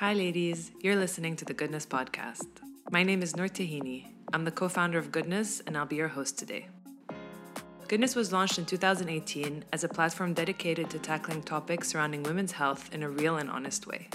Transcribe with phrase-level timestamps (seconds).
[0.00, 0.70] Hi, ladies.
[0.80, 2.46] You're listening to the Goodness Podcast.
[2.90, 4.06] My name is Noor Tahini.
[4.32, 6.68] I'm the co founder of Goodness, and I'll be your host today.
[7.86, 12.88] Goodness was launched in 2018 as a platform dedicated to tackling topics surrounding women's health
[12.94, 14.08] in a real and honest way.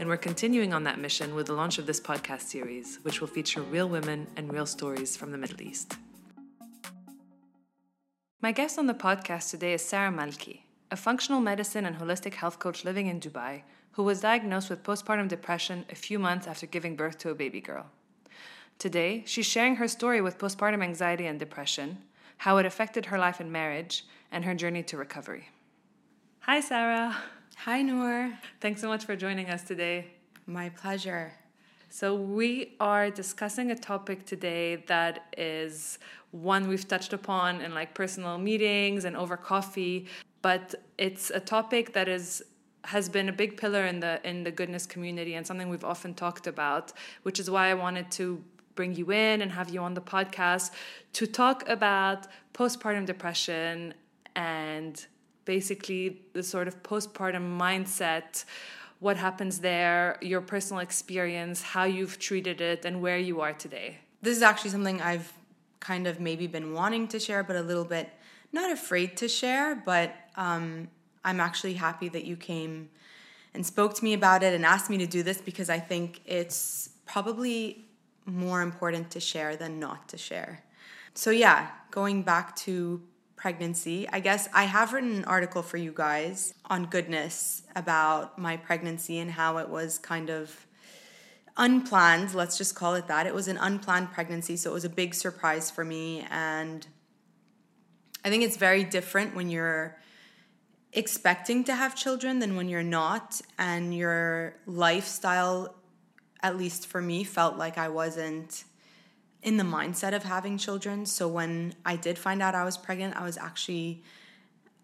[0.00, 3.28] And we're continuing on that mission with the launch of this podcast series, which will
[3.28, 5.98] feature real women and real stories from the Middle East.
[8.40, 12.58] My guest on the podcast today is Sarah Malki, a functional medicine and holistic health
[12.58, 13.62] coach living in Dubai
[13.92, 17.60] who was diagnosed with postpartum depression a few months after giving birth to a baby
[17.60, 17.86] girl.
[18.78, 21.98] Today, she's sharing her story with postpartum anxiety and depression,
[22.38, 25.48] how it affected her life and marriage, and her journey to recovery.
[26.40, 27.16] Hi, Sarah.
[27.58, 28.32] Hi, Noor.
[28.60, 30.06] Thanks so much for joining us today.
[30.46, 31.32] My pleasure.
[31.90, 35.98] So, we are discussing a topic today that is
[36.30, 40.06] one we've touched upon in like personal meetings and over coffee,
[40.40, 42.42] but it's a topic that is
[42.84, 46.14] has been a big pillar in the in the goodness community and something we've often
[46.14, 48.42] talked about, which is why I wanted to
[48.74, 50.70] bring you in and have you on the podcast
[51.12, 53.94] to talk about postpartum depression
[54.34, 55.06] and
[55.44, 58.44] basically the sort of postpartum mindset
[59.00, 63.98] what happens there your personal experience how you've treated it and where you are today.
[64.22, 65.32] This is actually something i've
[65.80, 68.08] kind of maybe been wanting to share but a little bit
[68.52, 70.88] not afraid to share but um,
[71.24, 72.90] I'm actually happy that you came
[73.54, 76.20] and spoke to me about it and asked me to do this because I think
[76.24, 77.84] it's probably
[78.24, 80.62] more important to share than not to share.
[81.14, 83.02] So, yeah, going back to
[83.36, 88.56] pregnancy, I guess I have written an article for you guys on goodness about my
[88.56, 90.66] pregnancy and how it was kind of
[91.56, 93.26] unplanned, let's just call it that.
[93.26, 96.26] It was an unplanned pregnancy, so it was a big surprise for me.
[96.30, 96.86] And
[98.24, 99.98] I think it's very different when you're
[100.92, 105.74] expecting to have children than when you're not and your lifestyle
[106.42, 108.64] at least for me felt like I wasn't
[109.42, 111.06] in the mindset of having children.
[111.06, 114.02] So when I did find out I was pregnant I was actually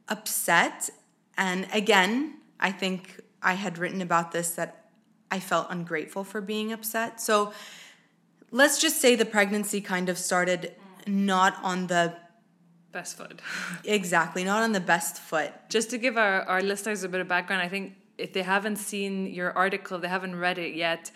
[0.09, 0.89] upset.
[1.37, 4.91] And again I think I had written about this that
[5.31, 7.21] I felt ungrateful for being upset.
[7.21, 7.53] So
[8.51, 10.75] let's just say the pregnancy kind of started
[11.07, 12.17] not on the
[12.93, 13.41] best foot.
[13.85, 15.53] exactly, not on the best foot.
[15.69, 18.77] Just to give our, our listeners a bit of background, I think if they haven't
[18.77, 21.11] seen your article, they haven't read it yet,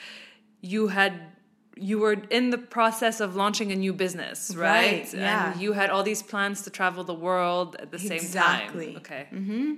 [0.60, 1.32] you had
[1.76, 5.04] you were in the process of launching a new business, right?
[5.04, 5.52] right yeah.
[5.52, 8.16] And you had all these plans to travel the world at the same time.
[8.18, 8.96] exactly.
[8.98, 9.26] Okay.
[9.32, 9.74] Mm-hmm.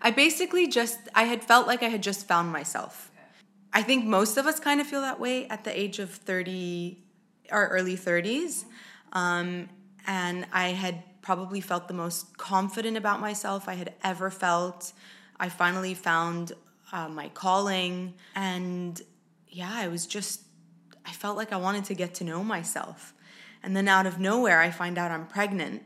[0.00, 3.10] I basically just I had felt like I had just found myself.
[3.12, 3.26] Okay.
[3.74, 6.98] I think most of us kind of feel that way at the age of 30
[7.52, 8.64] or early 30s.
[9.12, 9.68] Um,
[10.06, 14.92] and I had probably felt the most confident about myself I had ever felt.
[15.40, 16.52] I finally found
[16.92, 19.02] uh, my calling, and
[19.48, 20.42] yeah, I was just,
[21.04, 23.12] I felt like I wanted to get to know myself.
[23.60, 25.82] And then out of nowhere, I find out I'm pregnant.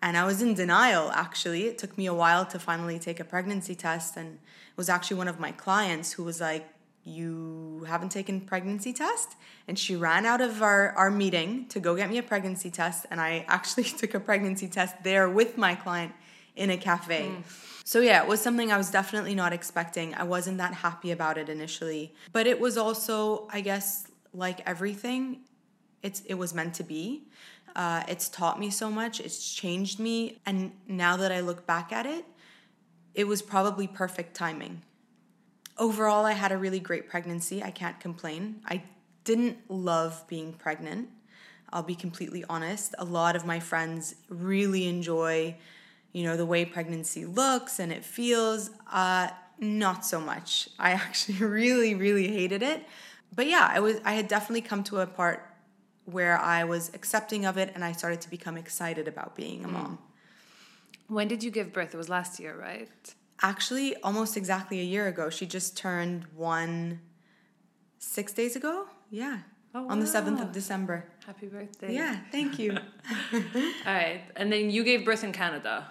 [0.00, 1.66] And I was in denial, actually.
[1.66, 4.16] It took me a while to finally take a pregnancy test.
[4.16, 6.68] And it was actually one of my clients who was like,
[7.04, 9.36] you haven't taken pregnancy test.
[9.66, 13.06] And she ran out of our, our meeting to go get me a pregnancy test.
[13.10, 16.12] And i actually took a pregnancy test there with my client
[16.56, 17.30] in a cafe.
[17.30, 17.42] Mm.
[17.84, 20.14] so yeah it was something i was definitely not expecting.
[20.14, 22.14] I wasn't that happy about it initially.
[22.32, 25.40] But it was also i guess like everything
[26.02, 27.24] it's it was meant to be.
[27.76, 29.20] Uh, it's taught me so much.
[29.20, 30.40] It's changed me.
[30.44, 32.24] And now that i look back at it
[33.14, 34.82] it was probably perfect timing
[35.80, 37.62] overall, I had a really great pregnancy.
[37.62, 38.60] I can't complain.
[38.66, 38.84] I
[39.24, 41.08] didn't love being pregnant.
[41.72, 42.94] I'll be completely honest.
[42.98, 45.56] A lot of my friends really enjoy,
[46.12, 48.70] you know, the way pregnancy looks and it feels.
[48.92, 49.30] Uh,
[49.60, 50.68] not so much.
[50.78, 52.84] I actually really, really hated it.
[53.34, 54.00] But yeah, I was.
[54.04, 55.46] I had definitely come to a part
[56.04, 59.68] where I was accepting of it, and I started to become excited about being a
[59.68, 59.72] mm.
[59.72, 59.98] mom.
[61.06, 61.94] When did you give birth?
[61.94, 62.88] It was last year, right?
[63.42, 65.30] Actually almost exactly a year ago.
[65.30, 67.00] She just turned one
[67.98, 68.86] six days ago.
[69.10, 69.38] Yeah.
[69.74, 69.90] Oh, wow.
[69.90, 71.04] On the 7th of December.
[71.24, 71.94] Happy birthday.
[71.94, 72.72] Yeah, thank you.
[73.32, 73.40] All
[73.86, 74.22] right.
[74.34, 75.86] And then you gave birth in Canada,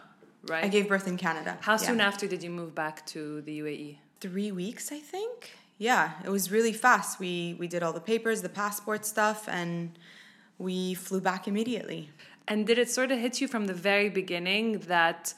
[0.50, 0.65] right?
[0.65, 1.57] I gave birth in Canada.
[1.62, 3.97] How soon after did you move back to the UAE?
[4.19, 5.51] Three weeks, I think.
[5.77, 7.19] Yeah, it was really fast.
[7.21, 9.97] We we did all the papers, the passport stuff, and
[10.57, 12.09] we flew back immediately.
[12.50, 15.33] And did it sort of hit you from the very beginning that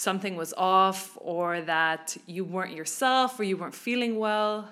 [0.00, 4.66] something was off or that you weren't yourself or you weren't feeling well?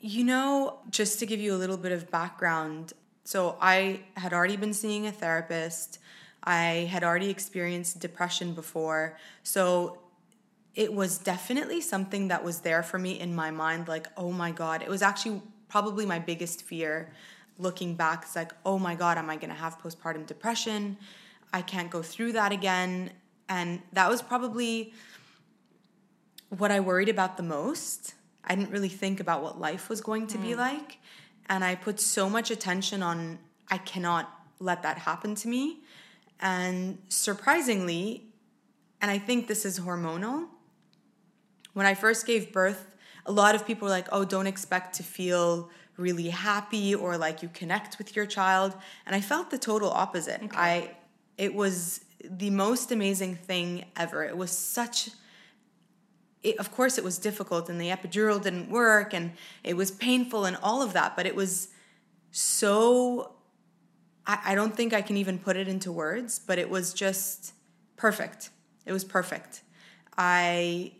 [0.00, 2.92] You know, just to give you a little bit of background,
[3.24, 5.98] so I had already been seeing a therapist.
[6.42, 9.16] I had already experienced depression before.
[9.42, 10.00] So
[10.74, 14.50] it was definitely something that was there for me in my mind like oh my
[14.50, 17.12] god it was actually probably my biggest fear
[17.58, 20.96] looking back it's like oh my god am i going to have postpartum depression
[21.52, 23.08] i can't go through that again
[23.48, 24.92] and that was probably
[26.50, 28.14] what i worried about the most
[28.44, 30.42] i didn't really think about what life was going to mm.
[30.42, 30.98] be like
[31.48, 33.38] and i put so much attention on
[33.68, 34.30] i cannot
[34.60, 35.80] let that happen to me
[36.40, 38.24] and surprisingly
[39.00, 40.46] and i think this is hormonal
[41.74, 42.86] when I first gave birth,
[43.26, 47.42] a lot of people were like, oh, don't expect to feel really happy or like
[47.42, 48.74] you connect with your child.
[49.06, 50.42] And I felt the total opposite.
[50.42, 50.56] Okay.
[50.56, 50.90] I
[51.36, 54.24] it was the most amazing thing ever.
[54.24, 55.10] It was such
[56.42, 59.32] it, of course it was difficult and the epidural didn't work and
[59.64, 61.68] it was painful and all of that, but it was
[62.30, 63.34] so
[64.26, 67.54] I, I don't think I can even put it into words, but it was just
[67.96, 68.50] perfect.
[68.86, 69.62] It was perfect.
[70.16, 70.92] I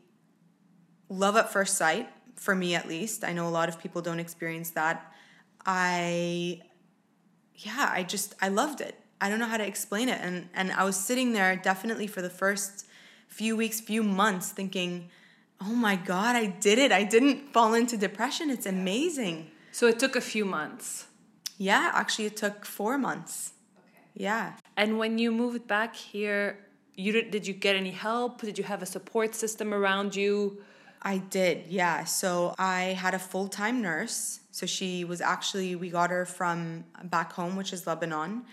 [1.08, 3.24] love at first sight, for me at least.
[3.24, 5.12] I know a lot of people don't experience that.
[5.64, 6.62] I,
[7.54, 8.98] yeah, I just, I loved it.
[9.24, 10.20] I don't know how to explain it.
[10.20, 12.86] And, and I was sitting there definitely for the first
[13.26, 15.08] few weeks, few months thinking,
[15.62, 16.92] oh my God, I did it.
[16.92, 18.50] I didn't fall into depression.
[18.50, 19.50] It's amazing.
[19.72, 21.06] So it took a few months.
[21.56, 23.54] Yeah, actually, it took four months.
[23.78, 24.24] Okay.
[24.24, 24.52] Yeah.
[24.76, 26.58] And when you moved back here,
[26.94, 28.42] you did, did you get any help?
[28.42, 30.62] Did you have a support system around you?
[31.00, 32.04] I did, yeah.
[32.04, 34.40] So I had a full time nurse.
[34.50, 38.44] So she was actually, we got her from back home, which is Lebanon.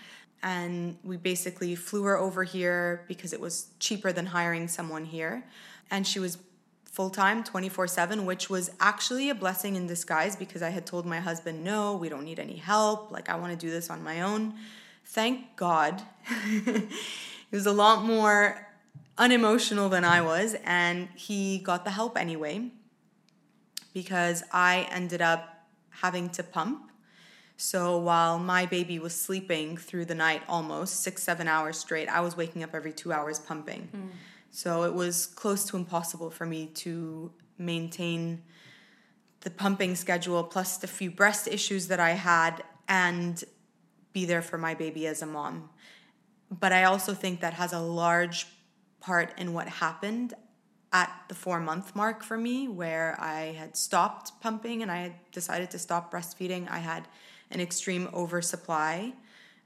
[0.43, 5.45] And we basically flew her over here because it was cheaper than hiring someone here.
[5.91, 6.37] And she was
[6.85, 11.05] full time, 24 7, which was actually a blessing in disguise because I had told
[11.05, 13.11] my husband, no, we don't need any help.
[13.11, 14.55] Like, I want to do this on my own.
[15.05, 16.01] Thank God.
[16.53, 16.87] he
[17.51, 18.67] was a lot more
[19.17, 22.71] unemotional than I was, and he got the help anyway
[23.93, 26.90] because I ended up having to pump.
[27.61, 32.19] So while my baby was sleeping through the night almost six, seven hours straight, I
[32.21, 33.87] was waking up every two hours pumping.
[33.95, 34.09] Mm.
[34.49, 38.41] So it was close to impossible for me to maintain
[39.41, 43.43] the pumping schedule plus the few breast issues that I had and
[44.11, 45.69] be there for my baby as a mom.
[46.49, 48.47] But I also think that has a large
[48.99, 50.33] part in what happened
[50.91, 55.13] at the four month mark for me, where I had stopped pumping and I had
[55.31, 56.67] decided to stop breastfeeding.
[56.67, 57.07] I had
[57.51, 59.13] an extreme oversupply.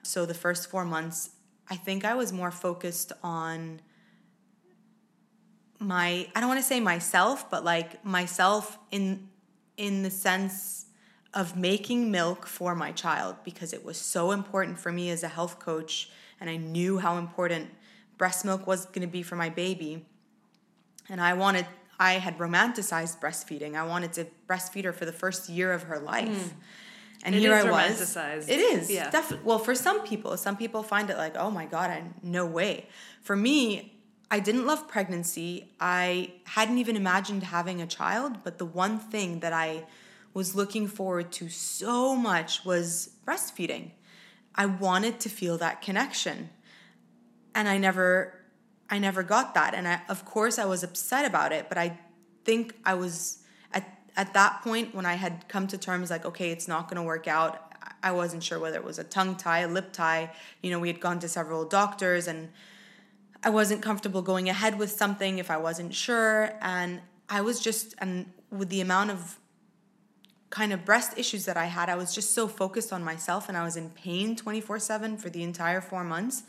[0.04, 1.32] So the first four months,
[1.70, 3.82] I think I was more focused on
[5.80, 9.28] my I don't want to say myself, but like myself in
[9.78, 10.86] in the sense
[11.34, 15.28] of making milk for my child because it was so important for me as a
[15.28, 16.10] health coach
[16.40, 17.70] and I knew how important
[18.18, 20.06] breast milk was going to be for my baby.
[21.10, 21.66] And I wanted,
[22.00, 23.76] I had romanticized breastfeeding.
[23.76, 26.30] I wanted to breastfeed her for the first year of her life.
[26.30, 26.52] Mm.
[27.26, 28.16] And it here I was.
[28.16, 28.90] It is.
[28.90, 29.10] Yeah.
[29.10, 29.46] Definitely.
[29.46, 32.88] Well, for some people, some people find it like, oh my God, I, no way.
[33.22, 33.98] For me,
[34.32, 35.72] I didn't love pregnancy.
[35.80, 39.86] I hadn't even imagined having a child, but the one thing that I
[40.34, 43.92] was looking forward to so much was breastfeeding.
[44.54, 46.50] I wanted to feel that connection
[47.56, 48.34] and I never
[48.90, 51.98] I never got that and I of course I was upset about it but I
[52.44, 53.40] think I was
[54.16, 56.98] at at that point when I had come to terms like okay it's not going
[56.98, 57.62] to work out
[58.04, 60.32] I wasn't sure whether it was a tongue tie a lip tie.
[60.62, 62.50] You know we had gone to several doctors and
[63.44, 66.54] I wasn't comfortable going ahead with something if I wasn't sure.
[66.62, 69.40] And I was just and with the amount of
[70.50, 73.58] kind of breast issues that I had I was just so focused on myself and
[73.58, 76.44] I was in pain 24/7 for the entire 4 months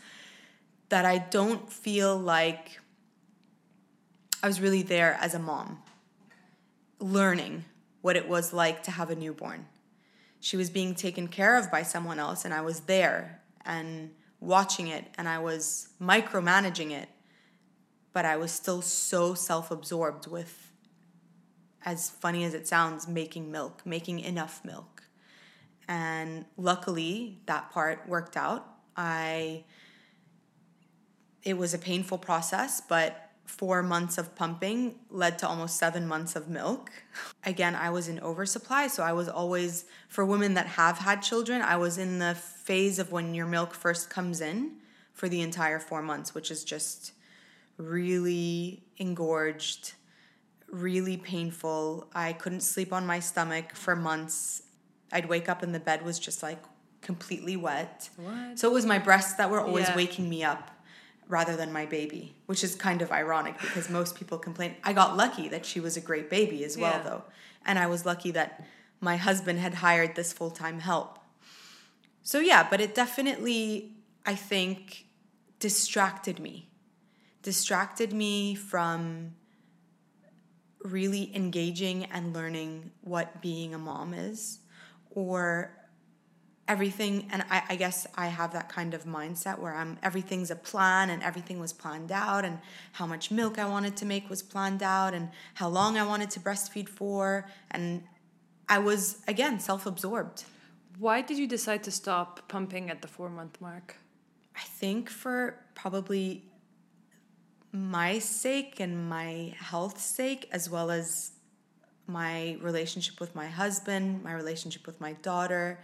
[0.88, 2.80] that I don't feel like
[4.42, 5.82] I was really there as a mom,
[6.98, 7.64] learning
[8.00, 9.66] what it was like to have a newborn.
[10.40, 14.10] She was being taken care of by someone else, and I was there and
[14.40, 17.08] watching it, and I was micromanaging it,
[18.12, 20.70] but I was still so self absorbed with,
[21.84, 25.02] as funny as it sounds, making milk, making enough milk.
[25.88, 28.66] And luckily, that part worked out.
[28.96, 29.64] I
[31.42, 36.36] it was a painful process, but four months of pumping led to almost seven months
[36.36, 36.90] of milk.
[37.44, 41.62] Again, I was in oversupply, so I was always, for women that have had children,
[41.62, 44.72] I was in the phase of when your milk first comes in
[45.12, 47.12] for the entire four months, which is just
[47.78, 49.92] really engorged,
[50.68, 52.08] really painful.
[52.12, 54.62] I couldn't sleep on my stomach for months.
[55.12, 56.62] I'd wake up and the bed was just like
[57.00, 58.10] completely wet.
[58.16, 58.58] What?
[58.58, 59.96] So it was my breasts that were always yeah.
[59.96, 60.75] waking me up
[61.28, 64.76] rather than my baby, which is kind of ironic because most people complain.
[64.84, 67.02] I got lucky that she was a great baby as well, Yeah.
[67.02, 67.24] though.
[67.64, 68.64] And I was lucky that
[69.00, 71.18] my husband had hired this full time help.
[72.22, 73.92] So, yeah, but it definitely,
[74.24, 75.06] I think,
[75.58, 76.68] distracted me.
[77.42, 79.34] Distracted me from
[80.82, 84.60] really engaging and learning what being a mom is
[85.10, 85.70] or
[86.68, 90.56] everything and I, I guess i have that kind of mindset where i'm everything's a
[90.56, 92.58] plan and everything was planned out and
[92.92, 96.30] how much milk i wanted to make was planned out and how long i wanted
[96.30, 98.02] to breastfeed for and
[98.68, 100.44] i was again self-absorbed
[100.98, 103.96] Why did you decide to stop pumping at the four month mark?
[104.56, 106.44] i think for probably
[107.72, 111.32] my sake and my health's sake as well as
[112.08, 115.78] my relationship with my husband my relationship with my daughter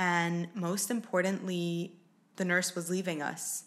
[0.00, 1.92] and most importantly
[2.36, 3.64] the nurse was leaving us.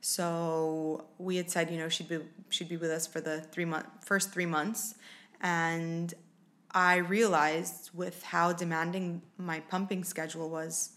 [0.00, 2.18] So we had said you know she'd be
[2.50, 4.96] she'd be with us for the three month first three months.
[5.40, 6.12] And
[6.72, 10.90] i realized with how demanding my pumping schedule was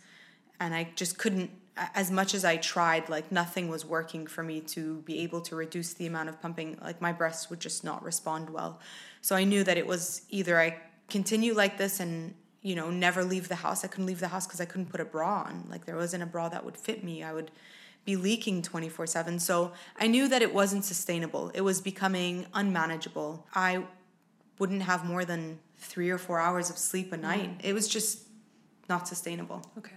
[0.60, 1.52] and i just couldn't
[1.94, 5.56] as much as i tried like nothing was working for me to be able to
[5.56, 8.80] reduce the amount of pumping like my breasts would just not respond well.
[9.22, 10.70] So i knew that it was either i
[11.08, 14.46] continue like this and you know never leave the house i couldn't leave the house
[14.46, 17.04] because i couldn't put a bra on like there wasn't a bra that would fit
[17.04, 17.52] me i would
[18.06, 23.46] be leaking 24 7 so i knew that it wasn't sustainable it was becoming unmanageable
[23.54, 23.84] i
[24.58, 27.22] wouldn't have more than three or four hours of sleep a mm.
[27.22, 28.28] night it was just
[28.88, 29.96] not sustainable Okay.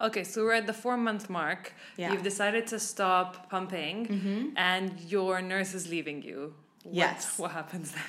[0.00, 1.72] Okay, so we're at the four month mark.
[1.96, 2.12] Yeah.
[2.12, 4.48] You've decided to stop pumping, mm-hmm.
[4.56, 6.54] and your nurse is leaving you.
[6.82, 7.38] What, Yes.
[7.38, 8.02] What happens then?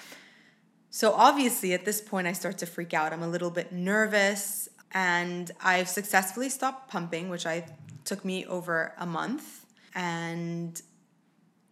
[0.89, 3.13] So obviously, at this point, I start to freak out.
[3.13, 7.65] I'm a little bit nervous, and I've successfully stopped pumping, which I
[8.06, 9.65] took me over a month.
[9.94, 10.82] And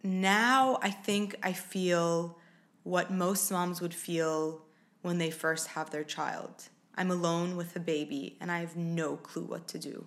[0.02, 2.38] now I think I feel
[2.82, 4.62] what most moms would feel
[5.02, 6.68] when they first have their child.
[6.94, 10.06] I'm alone with a baby, and I have no clue what to do.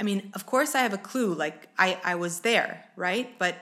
[0.00, 1.34] I mean, of course, I have a clue.
[1.34, 3.38] Like I, I was there, right?
[3.38, 3.56] But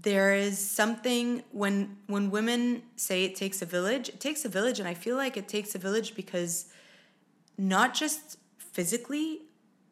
[0.00, 4.78] there is something when when women say it takes a village it takes a village.
[4.80, 6.66] And i feel like it takes a village because
[7.56, 9.42] not just physically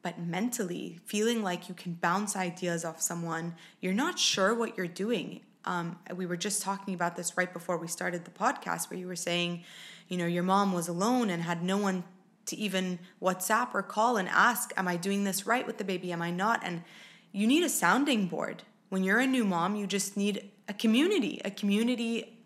[0.02, 3.54] but mentally feeling like you can bounce ideas off someone.
[3.80, 5.42] You're not sure what you're doing.
[5.64, 9.06] Um, we were just talking about this right before we started the podcast where you
[9.06, 9.62] were saying
[10.08, 12.02] you know your mom was alone and had no one
[12.46, 16.12] to even whatsapp or call and ask am i doing this right with the baby?
[16.12, 16.60] Am i not?
[16.64, 16.82] And
[17.30, 21.40] you need a sounding board when you're a new mom you just need a community
[21.46, 22.38] a community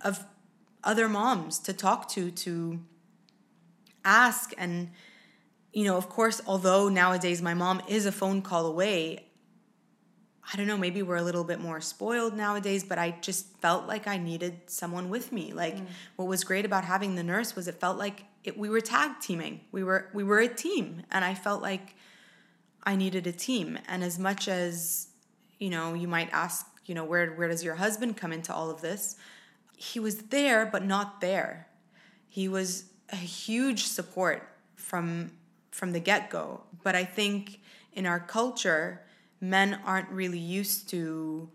[0.00, 0.24] of
[0.82, 2.80] other moms to talk to to
[4.04, 4.52] ask.
[4.58, 4.90] And
[5.72, 9.26] you know of course although nowadays my mom is a phone call away
[10.50, 13.86] i don't know maybe we're a little bit more spoiled nowadays but i just felt
[13.86, 15.52] like i needed someone with me.
[15.52, 15.86] Like mm.
[16.16, 19.20] what was great about having the nurse was it felt like it, we were tag
[19.20, 19.60] teaming.
[19.70, 21.02] We were we were a team.
[21.12, 21.94] And i felt like
[22.82, 23.78] i needed a team.
[23.86, 25.08] And as much as
[25.58, 28.70] you know you might ask you know where where does your husband come into all
[28.70, 29.16] of this?
[29.76, 31.68] He was there but not there.
[32.28, 35.32] He was a huge support from
[35.70, 36.62] from the get-go.
[36.82, 37.60] But i think
[37.92, 39.02] in our culture
[39.40, 41.48] men aren't really used to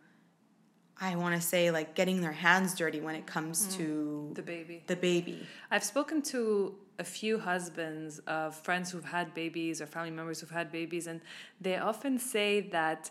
[1.00, 3.78] i want to say like getting their hands dirty when it comes mm.
[3.78, 4.84] to The baby.
[4.88, 5.48] the baby.
[5.72, 10.52] I've spoken to a few husbands of friends who've had babies or family members who've
[10.52, 11.20] had babies, and
[11.60, 13.10] they often say that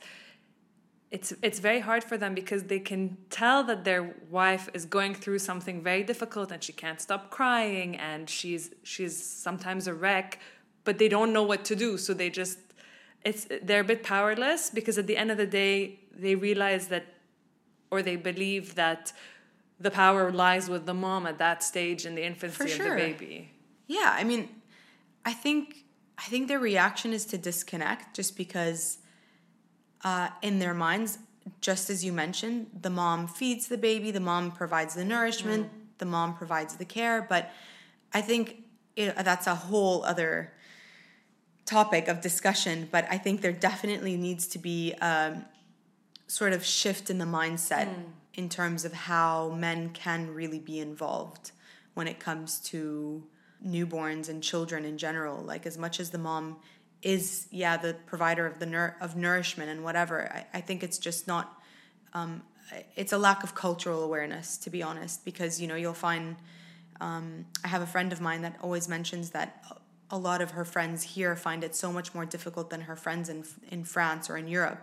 [1.10, 5.14] it's it's very hard for them because they can tell that their wife is going
[5.14, 10.38] through something very difficult and she can't stop crying and she's she's sometimes a wreck,
[10.84, 12.58] but they don't know what to do, so they just
[13.24, 17.06] it's they're a bit powerless because at the end of the day they realize that
[17.90, 19.12] or they believe that
[19.80, 22.96] the power lies with the mom at that stage in the infancy For of the
[22.96, 23.50] baby.
[23.88, 24.48] Yeah, I mean,
[25.24, 25.84] I think
[26.18, 28.99] I think their reaction is to disconnect just because
[30.04, 31.18] uh, in their minds,
[31.60, 36.04] just as you mentioned, the mom feeds the baby, the mom provides the nourishment, the
[36.04, 37.24] mom provides the care.
[37.28, 37.50] But
[38.12, 38.64] I think
[38.96, 40.52] it, that's a whole other
[41.64, 42.88] topic of discussion.
[42.90, 45.44] But I think there definitely needs to be um,
[46.26, 47.88] sort of shift in the mindset
[48.34, 51.52] in terms of how men can really be involved
[51.94, 53.24] when it comes to
[53.66, 56.56] newborns and children in general like as much as the mom
[57.02, 60.30] is yeah the provider of the nur- of nourishment and whatever.
[60.32, 61.60] I, I think it's just not
[62.12, 62.42] um,
[62.96, 66.36] it's a lack of cultural awareness to be honest because you know you'll find
[67.00, 69.64] um, i have a friend of mine that always mentions that
[70.10, 73.28] a lot of her friends here find it so much more difficult than her friends
[73.28, 74.80] in in france or in europe.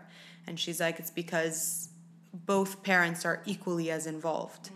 [0.47, 1.89] And she's like, it's because
[2.33, 4.71] both parents are equally as involved.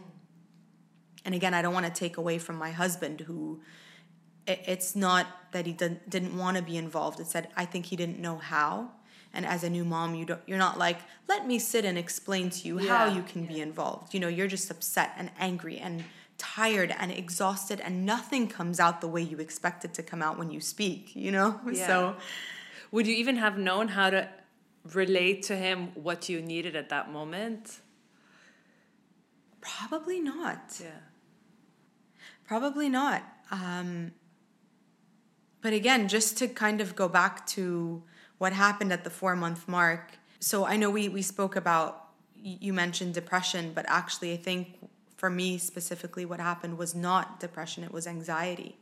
[1.23, 3.61] And again, I don't want to take away from my husband who
[4.47, 7.19] it's not that he didn't, didn't want to be involved.
[7.19, 8.91] It's that I think he didn't know how.
[9.33, 12.49] And as a new mom, you don't, you're not like, let me sit and explain
[12.49, 12.97] to you yeah.
[12.97, 13.49] how you can yeah.
[13.49, 14.13] be involved.
[14.13, 16.03] You know, you're just upset and angry and
[16.37, 20.37] tired and exhausted and nothing comes out the way you expect it to come out
[20.37, 21.59] when you speak, you know?
[21.71, 21.87] Yeah.
[21.87, 22.15] So
[22.91, 24.27] would you even have known how to
[24.91, 27.79] relate to him what you needed at that moment?
[29.61, 30.79] Probably not.
[30.81, 30.89] Yeah.
[32.45, 33.23] Probably not.
[33.51, 34.11] Um,
[35.61, 38.01] but again, just to kind of go back to
[38.37, 40.13] what happened at the four month mark.
[40.39, 45.29] So I know we, we spoke about, you mentioned depression, but actually, I think for
[45.29, 48.79] me specifically, what happened was not depression, it was anxiety.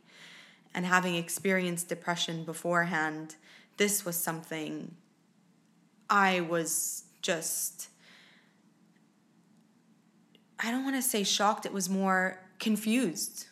[0.74, 3.36] And having experienced depression beforehand,
[3.76, 4.94] this was something
[6.08, 7.90] I was just,
[10.58, 13.48] I don't want to say shocked, it was more confused.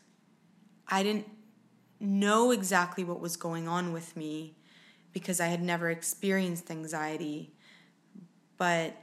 [0.88, 1.26] I didn't
[2.00, 4.54] know exactly what was going on with me
[5.12, 7.52] because I had never experienced anxiety.
[8.56, 8.96] But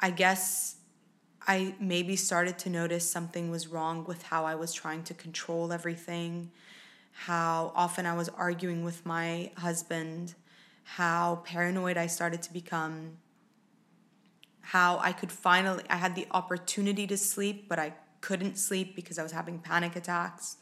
[0.00, 0.76] I guess
[1.46, 5.72] I maybe started to notice something was wrong with how I was trying to control
[5.72, 6.50] everything,
[7.12, 10.34] how often I was arguing with my husband,
[10.84, 13.18] how paranoid I started to become,
[14.60, 19.18] how I could finally, I had the opportunity to sleep, but I couldn't sleep because
[19.18, 20.56] I was having panic attacks.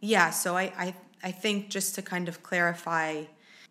[0.00, 3.24] Yeah, so I, I, I think just to kind of clarify,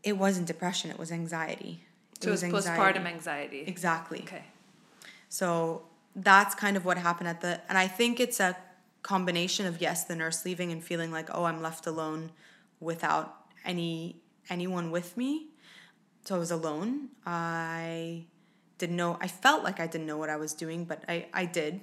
[0.04, 1.84] it wasn't depression, it was anxiety.
[2.20, 3.00] So it was, was anxiety.
[3.00, 3.63] postpartum anxiety.
[3.68, 4.20] Exactly.
[4.20, 4.44] Okay.
[5.30, 5.84] So
[6.16, 8.58] that's kind of what happened at the, and I think it's a
[9.04, 12.32] combination of yes, the nurse leaving and feeling like, oh, I'm left alone
[12.80, 13.36] without
[13.66, 15.48] any anyone with me
[16.27, 17.08] so I was alone.
[17.25, 18.25] I
[18.80, 21.46] didn't know, I felt like I didn't know what I was doing, but I, I
[21.46, 21.80] did.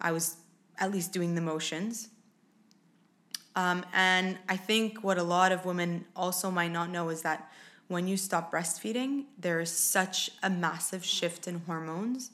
[0.00, 0.38] I was
[0.80, 2.08] at least doing the motions.
[3.56, 7.50] Um, and I think what a lot of women also might not know is that
[7.88, 12.30] when you stop breastfeeding, there is such a massive shift in hormones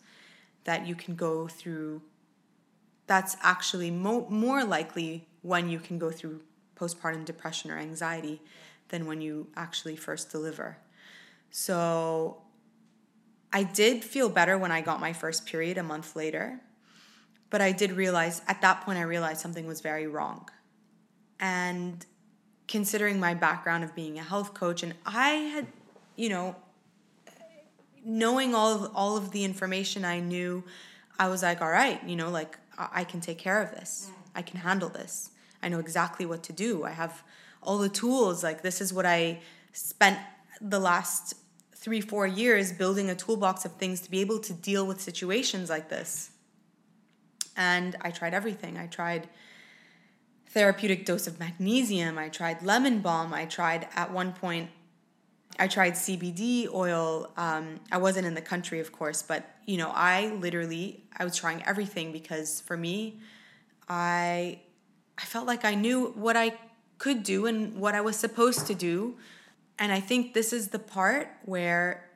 [0.64, 2.02] that you can go through.
[3.06, 6.42] That's actually mo- more likely when you can go through
[6.78, 8.42] postpartum depression or anxiety
[8.88, 10.76] than when you actually first deliver.
[11.50, 12.42] So
[13.52, 16.60] I did feel better when I got my first period a month later.
[17.48, 20.50] But I did realize, at that point, I realized something was very wrong.
[21.38, 22.04] And
[22.68, 25.66] considering my background of being a health coach, and I had,
[26.16, 26.56] you know,
[28.04, 30.64] knowing all of, all of the information I knew,
[31.18, 34.10] I was like, all right, you know, like I can take care of this.
[34.34, 35.30] I can handle this.
[35.62, 36.84] I know exactly what to do.
[36.84, 37.22] I have
[37.62, 38.44] all the tools.
[38.44, 39.40] Like, this is what I
[39.72, 40.18] spent
[40.60, 41.34] the last
[41.74, 45.70] three, four years building a toolbox of things to be able to deal with situations
[45.70, 46.30] like this.
[47.56, 48.76] And I tried everything.
[48.76, 49.28] I tried
[50.56, 52.16] therapeutic dose of magnesium.
[52.16, 53.34] I tried lemon balm.
[53.34, 54.70] I tried at one point,
[55.58, 57.30] I tried CBD oil.
[57.36, 61.36] Um, I wasn't in the country, of course, but you know, I literally I was
[61.36, 63.20] trying everything because for me,
[63.88, 64.60] I
[65.18, 66.54] I felt like I knew what I
[66.96, 69.16] could do and what I was supposed to do
[69.78, 72.08] and I think this is the part where,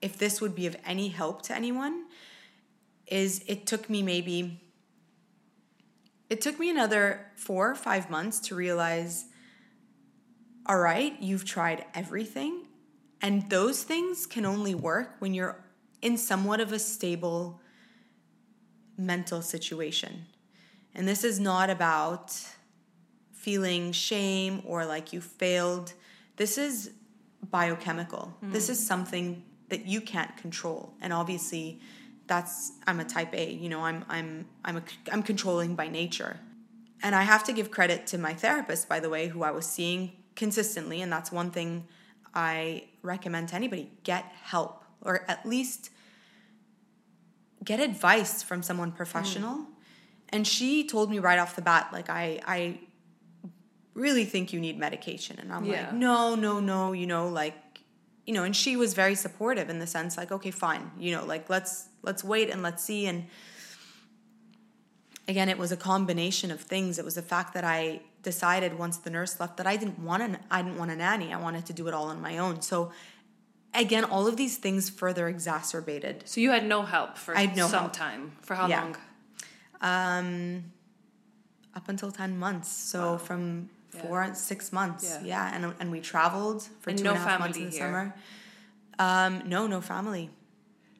[0.00, 2.04] if this would be of any help to anyone,
[3.06, 4.60] is it took me maybe,
[6.28, 9.26] it took me another four or five months to realize
[10.66, 12.66] all right, you've tried everything.
[13.22, 15.64] And those things can only work when you're
[16.02, 17.62] in somewhat of a stable
[18.98, 20.26] mental situation.
[20.94, 22.38] And this is not about
[23.32, 25.94] feeling shame or like you failed
[26.38, 26.92] this is
[27.50, 28.32] biochemical.
[28.42, 28.52] Mm.
[28.52, 30.94] This is something that you can't control.
[31.00, 31.80] And obviously
[32.28, 36.38] that's I'm a type A, you know, I'm I'm I'm a, I'm controlling by nature.
[37.02, 39.66] And I have to give credit to my therapist by the way who I was
[39.66, 41.86] seeing consistently and that's one thing
[42.34, 43.90] I recommend to anybody.
[44.04, 45.90] Get help or at least
[47.64, 49.56] get advice from someone professional.
[49.56, 49.66] Mm.
[50.30, 52.80] And she told me right off the bat like I I
[53.98, 55.38] really think you need medication.
[55.38, 55.82] And I'm yeah.
[55.82, 57.56] like, no, no, no, you know, like,
[58.26, 61.24] you know, and she was very supportive in the sense like, okay, fine, you know,
[61.24, 63.06] like let's let's wait and let's see.
[63.06, 63.26] And
[65.26, 66.98] again, it was a combination of things.
[66.98, 70.22] It was the fact that I decided once the nurse left that I didn't want
[70.22, 71.32] an I didn't want a nanny.
[71.32, 72.62] I wanted to do it all on my own.
[72.62, 72.92] So
[73.74, 76.24] again, all of these things further exacerbated.
[76.26, 77.92] So you had no help for I had no some help.
[77.92, 78.32] time.
[78.42, 78.82] For how yeah.
[78.82, 78.96] long?
[79.80, 80.64] Um,
[81.74, 82.68] up until ten months.
[82.70, 83.18] So wow.
[83.18, 84.32] from four yeah.
[84.32, 85.18] six months.
[85.22, 85.50] Yeah.
[85.50, 87.70] yeah, and and we traveled for and two no and a half months in the
[87.70, 87.80] here.
[87.80, 88.14] summer.
[88.98, 90.30] Um, no, no family.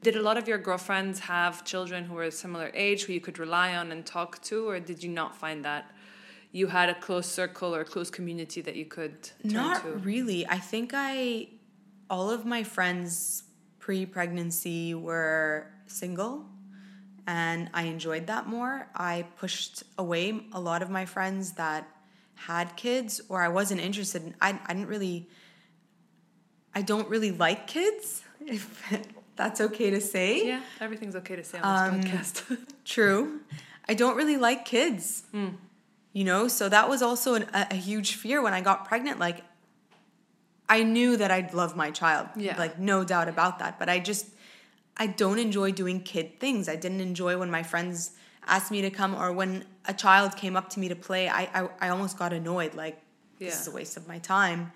[0.02, 3.20] Did a lot of your girlfriends have children who were a similar age who you
[3.20, 5.90] could rely on and talk to, or did you not find that
[6.52, 9.90] you had a close circle or a close community that you could turn Not to?
[9.96, 10.46] really.
[10.46, 11.48] I think I,
[12.08, 13.42] all of my friends
[13.80, 16.46] pre pregnancy were single
[17.26, 18.88] and I enjoyed that more.
[18.94, 21.86] I pushed away a lot of my friends that
[22.34, 24.34] had kids or I wasn't interested in.
[24.40, 25.28] I, I didn't really,
[26.74, 28.92] I don't really like kids, if
[29.38, 30.46] that's okay to say.
[30.46, 32.58] Yeah, everything's okay to say on this podcast.
[32.84, 33.40] True.
[33.88, 35.22] I don't really like kids.
[35.30, 35.50] Hmm.
[36.12, 39.20] You know, so that was also an, a, a huge fear when I got pregnant.
[39.20, 39.44] Like,
[40.68, 42.28] I knew that I'd love my child.
[42.36, 42.58] Yeah.
[42.58, 43.78] Like, no doubt about that.
[43.78, 44.26] But I just,
[44.96, 46.68] I don't enjoy doing kid things.
[46.68, 48.12] I didn't enjoy when my friends
[48.46, 51.28] asked me to come or when a child came up to me to play.
[51.28, 52.74] I, I, I almost got annoyed.
[52.74, 53.00] Like,
[53.38, 54.72] this is a waste of my time.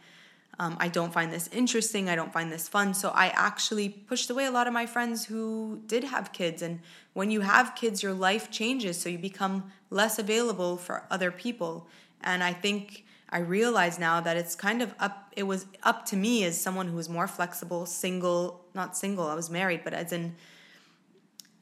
[0.59, 2.09] Um, I don't find this interesting.
[2.09, 2.95] I don't find this fun.
[2.95, 6.63] So I actually pushed away a lot of my friends who did have kids.
[6.63, 6.81] And
[7.15, 9.01] when you have kids, your life changes.
[9.01, 11.89] So you become less available for other people.
[12.21, 16.17] And I think I realize now that it's kind of up, it was up to
[16.17, 20.13] me as someone who was more flexible, single, not single, I was married, but as
[20.13, 20.37] in,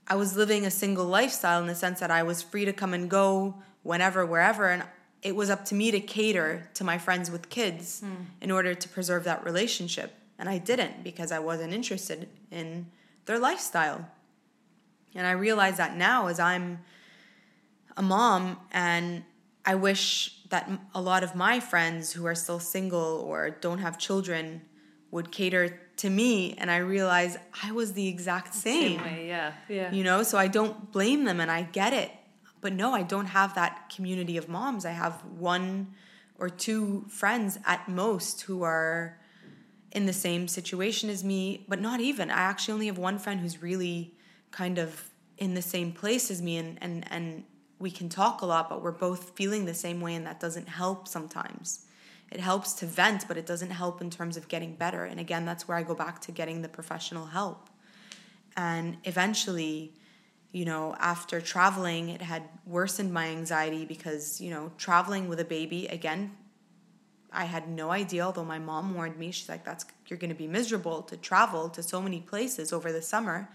[0.08, 2.92] I was living a single lifestyle in the sense that I was free to come
[2.92, 4.68] and go whenever, wherever.
[4.68, 4.82] And
[5.22, 8.24] it was up to me to cater to my friends with kids hmm.
[8.40, 10.14] in order to preserve that relationship.
[10.38, 12.86] And I didn't because I wasn't interested in
[13.26, 14.08] their lifestyle.
[15.14, 16.78] And I realize that now as I'm
[17.96, 19.24] a mom and
[19.66, 23.98] I wish that a lot of my friends who are still single or don't have
[23.98, 24.62] children
[25.10, 28.98] would cater to me and I realize I was the exact same.
[28.98, 29.92] Same way, yeah, yeah.
[29.92, 32.10] You know, so I don't blame them and I get it.
[32.60, 34.84] But no, I don't have that community of moms.
[34.84, 35.94] I have one
[36.38, 39.18] or two friends at most who are
[39.92, 42.30] in the same situation as me, but not even.
[42.30, 44.14] I actually only have one friend who's really
[44.50, 47.44] kind of in the same place as me and and and
[47.78, 50.68] we can talk a lot, but we're both feeling the same way and that doesn't
[50.68, 51.86] help sometimes.
[52.30, 55.04] It helps to vent, but it doesn't help in terms of getting better.
[55.04, 57.70] And again, that's where I go back to getting the professional help.
[58.56, 59.94] And eventually,
[60.52, 65.44] you know, after traveling, it had worsened my anxiety because, you know, traveling with a
[65.44, 66.36] baby, again,
[67.32, 69.30] I had no idea, although my mom warned me.
[69.30, 72.90] She's like, that's, you're going to be miserable to travel to so many places over
[72.90, 73.48] the summer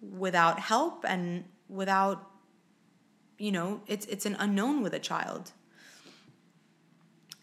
[0.00, 2.28] without help and without,
[3.38, 5.52] you know, it's, it's an unknown with a child.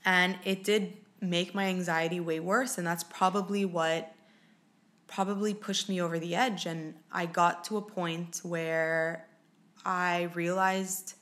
[0.04, 2.78] And it did make my anxiety way worse.
[2.78, 4.15] And that's probably what
[5.08, 9.28] probably pushed me over the edge and I got to a point where
[9.86, 11.14] I realized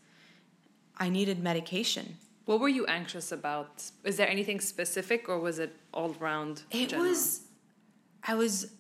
[0.98, 2.18] I needed medication.
[2.46, 3.84] What were you anxious about?
[4.04, 6.64] Is there anything specific, or was it all round?
[6.72, 7.10] It general?
[7.10, 7.42] was
[8.24, 8.74] I was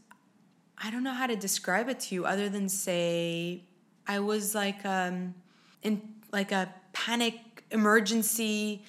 [0.77, 3.63] I don't know how to describe it to you other than say
[4.05, 5.33] I was like um
[5.81, 8.83] in like a panic emergency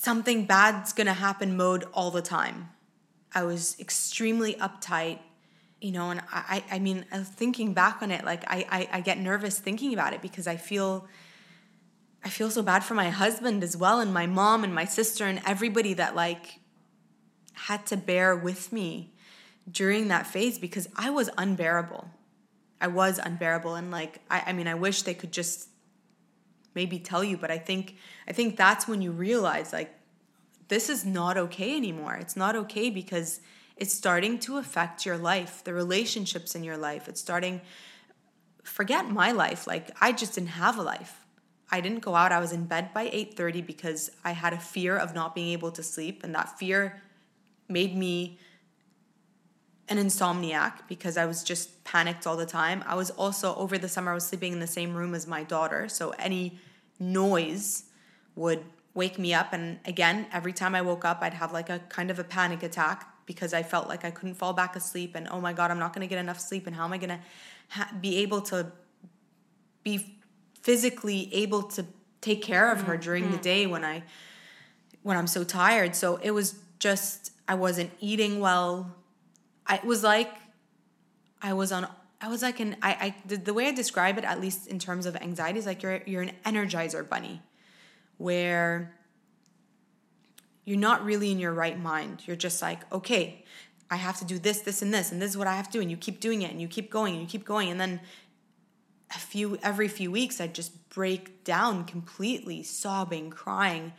[0.00, 2.70] something bad's going to happen mode all the time.
[3.34, 5.18] I was extremely uptight,
[5.80, 9.00] you know, and I, I mean, uh, thinking back on it, like I, I, I
[9.00, 11.06] get nervous thinking about it because I feel,
[12.24, 15.26] I feel so bad for my husband as well, and my mom and my sister
[15.26, 16.60] and everybody that like
[17.54, 19.14] had to bear with me
[19.70, 22.10] during that phase because I was unbearable.
[22.80, 25.68] I was unbearable, and like I, I mean, I wish they could just
[26.74, 29.94] maybe tell you, but I think I think that's when you realize like
[30.70, 32.14] this is not okay anymore.
[32.14, 33.40] It's not okay because
[33.76, 37.08] it's starting to affect your life, the relationships in your life.
[37.08, 37.60] It's starting
[38.62, 39.66] forget my life.
[39.66, 41.26] Like I just didn't have a life.
[41.72, 42.30] I didn't go out.
[42.30, 45.72] I was in bed by 8:30 because I had a fear of not being able
[45.72, 47.02] to sleep and that fear
[47.68, 48.38] made me
[49.88, 52.84] an insomniac because I was just panicked all the time.
[52.86, 55.42] I was also over the summer I was sleeping in the same room as my
[55.42, 56.60] daughter, so any
[57.00, 57.84] noise
[58.36, 58.62] would
[58.94, 62.10] wake me up and again, every time I woke up I'd have like a kind
[62.10, 65.40] of a panic attack because I felt like I couldn't fall back asleep and oh
[65.40, 67.20] my god, I'm not going to get enough sleep and how am I going to
[67.68, 68.72] ha- be able to
[69.82, 70.18] be
[70.62, 71.86] physically able to
[72.20, 73.02] take care of her mm-hmm.
[73.02, 73.42] during the mm.
[73.42, 74.02] day when I
[75.02, 75.94] when I'm so tired.
[75.94, 78.94] So it was just I wasn't eating well.
[79.66, 80.30] I it was like
[81.40, 81.88] I was on
[82.20, 84.78] I was like an I, I the, the way I describe it, at least in
[84.78, 87.40] terms of anxiety, is like you're you're an energizer bunny
[88.20, 88.94] where
[90.64, 92.22] you're not really in your right mind.
[92.26, 93.44] You're just like, okay,
[93.90, 95.72] I have to do this, this, and this, and this is what I have to
[95.72, 97.80] do, and you keep doing it, and you keep going, and you keep going, and
[97.80, 98.00] then
[99.14, 103.92] a few every few weeks I'd just break down completely, sobbing, crying,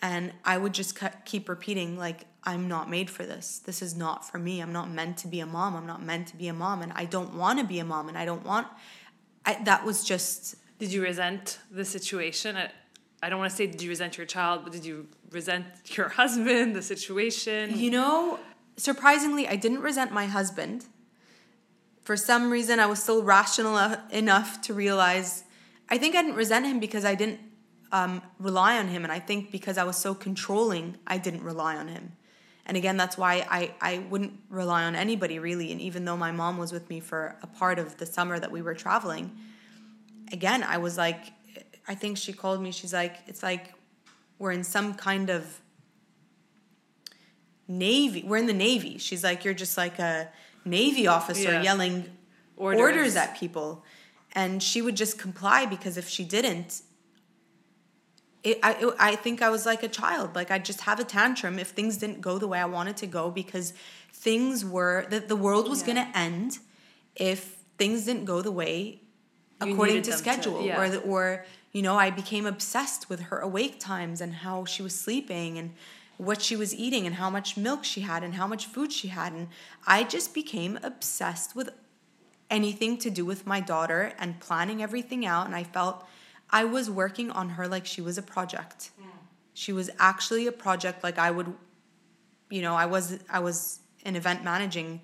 [0.00, 3.58] and I would just keep repeating like I'm not made for this.
[3.58, 4.60] This is not for me.
[4.60, 5.76] I'm not meant to be a mom.
[5.76, 8.08] I'm not meant to be a mom and I don't want to be a mom
[8.08, 8.66] and I don't want
[9.44, 12.56] I, that was just Did you resent the situation?
[12.56, 12.70] I,
[13.22, 16.08] I don't want to say did you resent your child, but did you resent your
[16.20, 17.76] husband, the situation?
[17.78, 18.38] You know,
[18.76, 20.86] surprisingly, I didn't resent my husband.
[22.02, 23.76] For some reason, I was still rational
[24.10, 25.44] enough to realize
[25.90, 27.40] I think I didn't resent him because I didn't
[27.92, 29.04] um, rely on him.
[29.04, 32.12] And I think because I was so controlling, I didn't rely on him.
[32.66, 35.72] And again, that's why I, I wouldn't rely on anybody really.
[35.72, 38.52] And even though my mom was with me for a part of the summer that
[38.52, 39.32] we were traveling,
[40.30, 41.32] again, I was like,
[41.88, 43.72] I think she called me, she's like, it's like
[44.38, 45.60] we're in some kind of
[47.66, 48.22] Navy.
[48.24, 48.98] We're in the Navy.
[48.98, 50.28] She's like, you're just like a
[50.64, 51.62] Navy officer yeah.
[51.62, 52.04] yelling
[52.56, 52.80] orders.
[52.80, 53.84] orders at people.
[54.32, 56.82] And she would just comply because if she didn't,
[58.44, 60.34] it, I, it, I think I was like a child.
[60.34, 63.06] Like I'd just have a tantrum if things didn't go the way I wanted to
[63.06, 63.72] go because
[64.12, 65.94] things were that the world was yeah.
[65.94, 66.58] going to end
[67.16, 69.00] if things didn't go the way
[69.64, 70.80] you according to schedule to, yeah.
[70.80, 71.44] or the, or
[71.78, 75.74] you know I became obsessed with her awake times and how she was sleeping and
[76.16, 79.06] what she was eating and how much milk she had and how much food she
[79.06, 79.46] had and
[79.86, 81.70] I just became obsessed with
[82.50, 86.04] anything to do with my daughter and planning everything out and I felt
[86.50, 88.90] I was working on her like she was a project.
[89.00, 89.04] Mm.
[89.54, 91.54] She was actually a project like I would
[92.50, 95.00] you know, I was I was in event managing,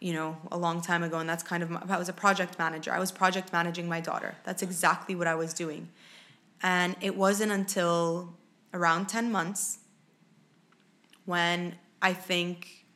[0.00, 2.58] you know, a long time ago and that's kind of my, I was a project
[2.58, 2.92] manager.
[2.92, 4.34] I was project managing my daughter.
[4.44, 5.88] That's exactly what I was doing.
[6.62, 8.36] And it wasn't until
[8.74, 9.78] around 10 months
[11.24, 12.86] when I think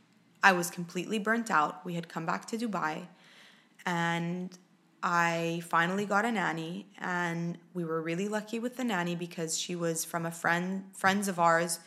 [0.42, 1.84] I was completely burnt out.
[1.84, 3.06] We had come back to Dubai
[3.86, 4.56] and
[5.06, 9.76] I finally got a nanny, and we were really lucky with the nanny because she
[9.76, 11.78] was from a friend friends of ours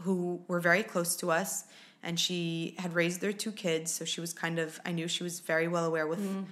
[0.00, 1.64] who were very close to us,
[2.02, 5.22] and she had raised their two kids, so she was kind of I knew she
[5.22, 6.46] was very well aware with mm.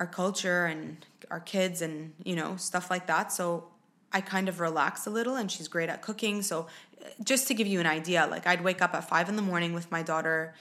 [0.00, 3.32] Our culture and our kids and you know stuff like that.
[3.32, 3.68] So
[4.12, 6.42] I kind of relaxed a little, and she's great at cooking.
[6.42, 6.66] So
[7.22, 9.72] just to give you an idea, like I'd wake up at five in the morning
[9.72, 10.54] with my daughter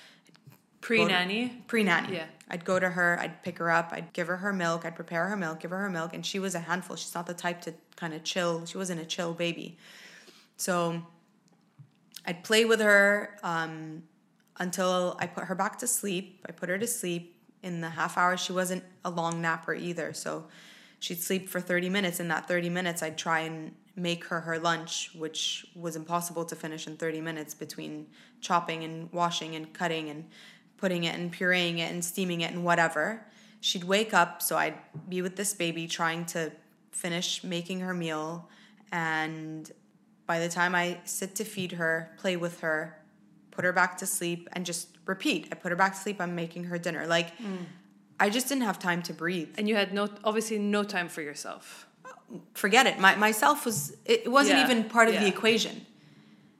[0.81, 1.51] Pre nanny?
[1.67, 2.15] Pre nanny.
[2.15, 2.25] Yeah.
[2.49, 5.27] I'd go to her, I'd pick her up, I'd give her her milk, I'd prepare
[5.27, 6.95] her milk, give her her milk, and she was a handful.
[6.95, 8.65] She's not the type to kind of chill.
[8.65, 9.77] She wasn't a chill baby.
[10.55, 11.03] So
[12.25, 14.03] I'd play with her um,
[14.59, 16.45] until I put her back to sleep.
[16.47, 17.36] I put her to sleep.
[17.63, 20.13] In the half hour, she wasn't a long napper either.
[20.13, 20.47] So
[20.99, 22.19] she'd sleep for 30 minutes.
[22.19, 26.55] In that 30 minutes, I'd try and make her her lunch, which was impossible to
[26.55, 28.07] finish in 30 minutes between
[28.41, 30.25] chopping and washing and cutting and
[30.77, 33.25] putting it and pureeing it and steaming it and whatever.
[33.59, 34.77] She'd wake up, so I'd
[35.09, 36.51] be with this baby trying to
[36.91, 38.49] finish making her meal.
[38.91, 39.69] And
[40.27, 42.99] by the time I sit to feed her, play with her,
[43.49, 45.47] put her back to sleep, and just repeat.
[45.51, 47.07] I put her back to sleep, I'm making her dinner.
[47.07, 47.65] Like, mm.
[48.19, 49.49] I just didn't have time to breathe.
[49.57, 51.87] And you had no, obviously, no time for yourself.
[52.53, 52.99] Forget it.
[52.99, 54.65] My, myself was, it wasn't yeah.
[54.65, 55.21] even part of yeah.
[55.21, 55.85] the equation.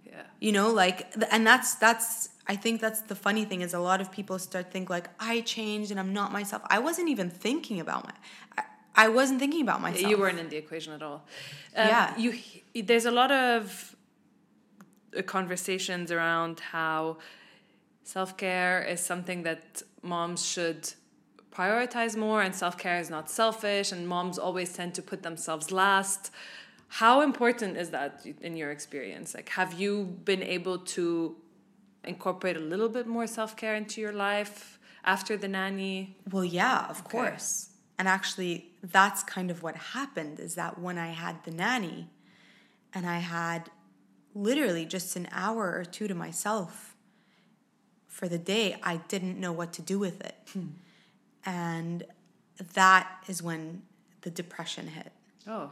[0.05, 0.21] Yeah.
[0.39, 3.99] You know, like, and that's, that's, I think that's the funny thing is a lot
[3.99, 6.61] of people start think like I changed and I'm not myself.
[6.67, 8.13] I wasn't even thinking about my.
[8.57, 8.63] I,
[8.95, 10.09] I wasn't thinking about myself.
[10.09, 11.25] You weren't in the equation at all.
[11.75, 12.17] Um, yeah.
[12.17, 12.33] You
[12.83, 13.95] there's a lot of
[15.15, 17.17] uh, conversations around how
[18.07, 20.93] self care is something that moms should
[21.51, 25.71] prioritize more, and self care is not selfish, and moms always tend to put themselves
[25.71, 26.31] last.
[26.87, 29.35] How important is that in your experience?
[29.35, 29.91] Like, have you
[30.23, 31.35] been able to
[32.05, 36.15] incorporate a little bit more self care into your life after the nanny?
[36.31, 37.09] Well, yeah, of okay.
[37.09, 37.71] course.
[37.99, 42.09] And actually, that's kind of what happened is that when I had the nanny
[42.93, 43.69] and I had
[44.33, 46.95] literally just an hour or two to myself
[48.17, 50.35] for the day, I didn't know what to do with it.
[50.51, 50.69] Hmm.
[51.45, 52.03] And
[52.73, 53.83] that is when
[54.21, 55.11] the depression hit.
[55.47, 55.69] Oh.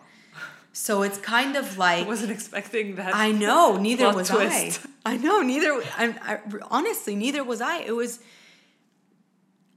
[0.72, 3.16] So it's kind of like I wasn't expecting that.
[3.16, 4.86] I know, neither was twist.
[5.04, 5.14] I.
[5.14, 5.74] I know, neither.
[5.98, 7.80] I, I, honestly, neither was I.
[7.80, 8.20] It was,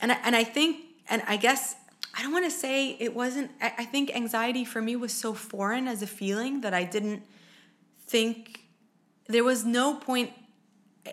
[0.01, 0.77] and I, and I think,
[1.09, 1.75] and I guess
[2.19, 3.51] I don't want to say it wasn't.
[3.63, 7.23] I, I think anxiety for me was so foreign as a feeling that I didn't
[8.07, 8.67] think
[9.27, 10.33] there was no point.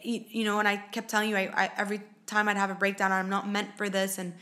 [0.03, 3.12] You know, and I kept telling you, I, I every time I'd have a breakdown,
[3.12, 4.34] I'm not meant for this, and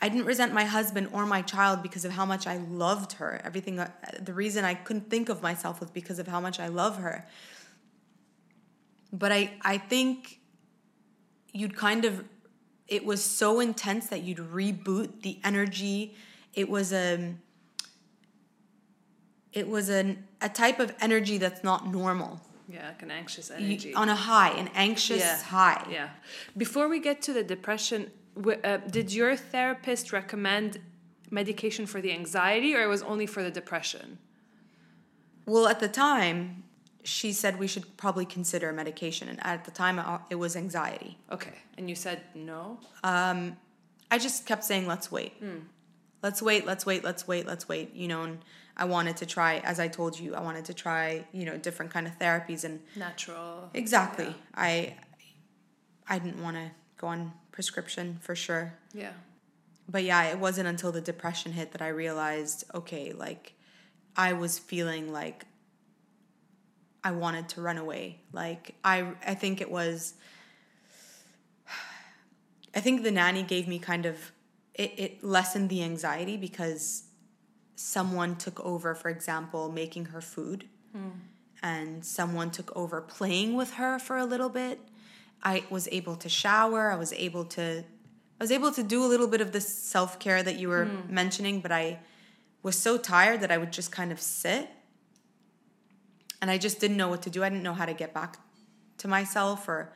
[0.00, 3.40] I didn't resent my husband or my child because of how much I loved her.
[3.44, 6.68] Everything, uh, the reason I couldn't think of myself was because of how much I
[6.68, 7.26] love her.
[9.12, 10.40] But I, I think
[11.52, 12.24] you'd kind of,
[12.88, 16.14] it was so intense that you'd reboot the energy.
[16.52, 17.38] It was a, um,
[19.52, 22.42] it was an, a type of energy that's not normal.
[22.68, 23.94] Yeah, like an anxious You- energy.
[23.94, 25.42] on a high, an anxious yeah.
[25.42, 25.86] high.
[25.90, 26.08] Yeah.
[26.56, 30.80] Before we get to the depression, w- uh, did your therapist recommend
[31.30, 34.18] medication for the anxiety or it was only for the depression?
[35.46, 36.64] Well, at the time,
[37.04, 41.18] she said we should probably consider medication, and at the time, uh, it was anxiety.
[41.30, 41.52] Okay.
[41.78, 42.80] And you said no?
[43.04, 43.56] um,
[44.10, 45.34] I just kept saying, let's wait.
[46.22, 47.94] Let's wait, let's wait, let's wait, let's wait.
[47.94, 48.38] You know, and
[48.76, 51.90] I wanted to try, as I told you, I wanted to try, you know, different
[51.90, 53.70] kind of therapies and Natural.
[53.72, 54.34] exactly.
[54.54, 54.96] I
[56.08, 58.74] I didn't want to go on prescription for sure.
[58.92, 59.12] Yeah.
[59.88, 63.54] But yeah, it wasn't until the depression hit that I realized, okay, like
[64.16, 65.46] I was feeling like
[67.02, 68.20] I wanted to run away.
[68.32, 70.14] Like I I think it was
[72.74, 74.32] I think the nanny gave me kind of
[74.74, 77.04] it, it lessened the anxiety because
[77.76, 80.68] someone took over, for example, making her food
[81.62, 84.80] and someone took over playing with her for a little bit.
[85.42, 87.84] I was able to shower, I was able to
[88.38, 91.14] I was able to do a little bit of this self-care that you were hmm.
[91.14, 92.00] mentioning, but I
[92.62, 94.68] was so tired that I would just kind of sit
[96.42, 97.42] and I just didn't know what to do.
[97.42, 98.38] I didn't know how to get back
[98.98, 99.92] to myself or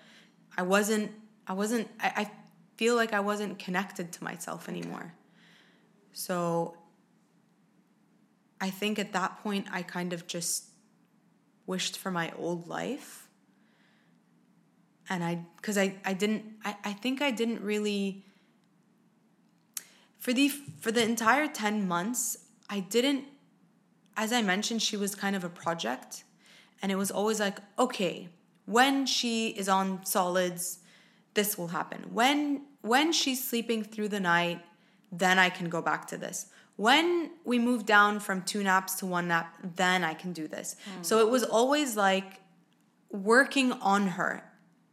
[0.56, 1.12] I wasn't
[1.46, 2.30] I wasn't I, I
[2.76, 5.14] feel like I wasn't connected to myself anymore.
[6.12, 6.76] So
[8.60, 10.64] I think at that point I kind of just
[11.66, 13.28] wished for my old life.
[15.08, 18.24] And I because I, I didn't I, I think I didn't really
[20.18, 22.36] for the for the entire 10 months
[22.68, 23.24] I didn't
[24.16, 26.24] as I mentioned she was kind of a project.
[26.82, 28.28] And it was always like okay
[28.66, 30.78] when she is on solids
[31.34, 32.06] this will happen.
[32.12, 34.60] When when she's sleeping through the night
[35.10, 36.46] then I can go back to this
[36.80, 40.76] when we move down from two naps to one nap then I can do this.
[40.82, 41.02] Hmm.
[41.02, 42.40] So it was always like
[43.10, 44.42] working on her.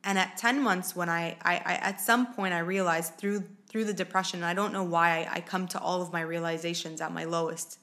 [0.03, 3.85] And at 10 months when I, I, I at some point i realized through through
[3.85, 7.11] the depression i don't know why I, I come to all of my realizations at
[7.11, 7.79] my lowest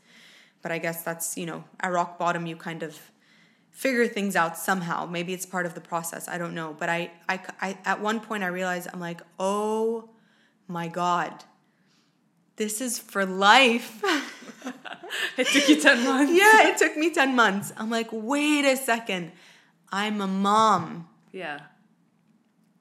[0.63, 2.99] but i guess that's you know at rock bottom you kind of
[3.71, 5.05] figure things out somehow.
[5.05, 6.29] Maybe it's part of the process.
[6.29, 6.77] I don't know.
[6.79, 10.11] But I, I, I at one point i realized i'm like oh
[10.69, 11.45] my god
[12.57, 14.03] this is for life
[15.37, 16.33] It took you 10 months.
[16.43, 19.33] yeah it took me 10 months i'm like wait a second
[19.93, 21.61] i'm a mom Yeah.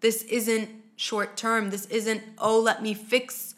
[0.02, 1.70] this isn't short term.
[1.72, 3.56] This isn't, oh, let me fix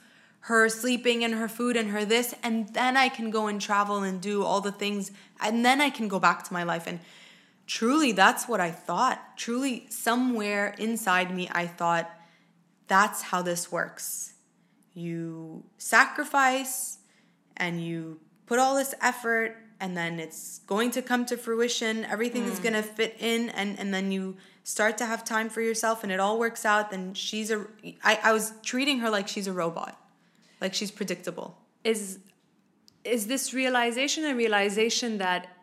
[0.48, 4.04] her sleeping and her food and her this, and then I can go and travel
[4.04, 6.88] and do all the things, and then I can go back to my life.
[6.88, 7.00] And
[7.68, 9.20] truly, that's what I thought.
[9.38, 12.10] Truly, somewhere inside me, I thought,
[12.88, 14.34] that's how this works.
[14.96, 16.98] You sacrifice
[17.58, 22.06] and you put all this effort and then it's going to come to fruition.
[22.06, 22.64] Everything is mm.
[22.64, 26.12] going to fit in and, and then you start to have time for yourself and
[26.12, 27.68] it all works out then she's a
[28.04, 29.96] I, I was treating her like she's a robot.
[30.60, 31.58] Like she's predictable.
[31.84, 32.20] Is
[33.04, 35.55] is this realization a realization that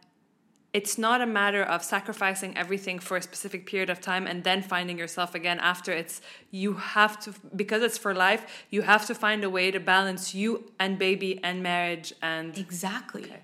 [0.73, 4.63] it's not a matter of sacrificing everything for a specific period of time and then
[4.63, 9.15] finding yourself again after it's you have to because it's for life you have to
[9.15, 13.25] find a way to balance you and baby and marriage and exactly.
[13.25, 13.41] Okay.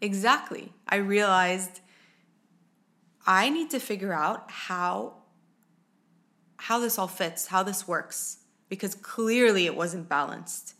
[0.00, 0.72] exactly.
[0.88, 1.80] I realized
[3.28, 5.14] i need to figure out how
[6.58, 10.74] how this all fits how this works because clearly it wasn't balanced.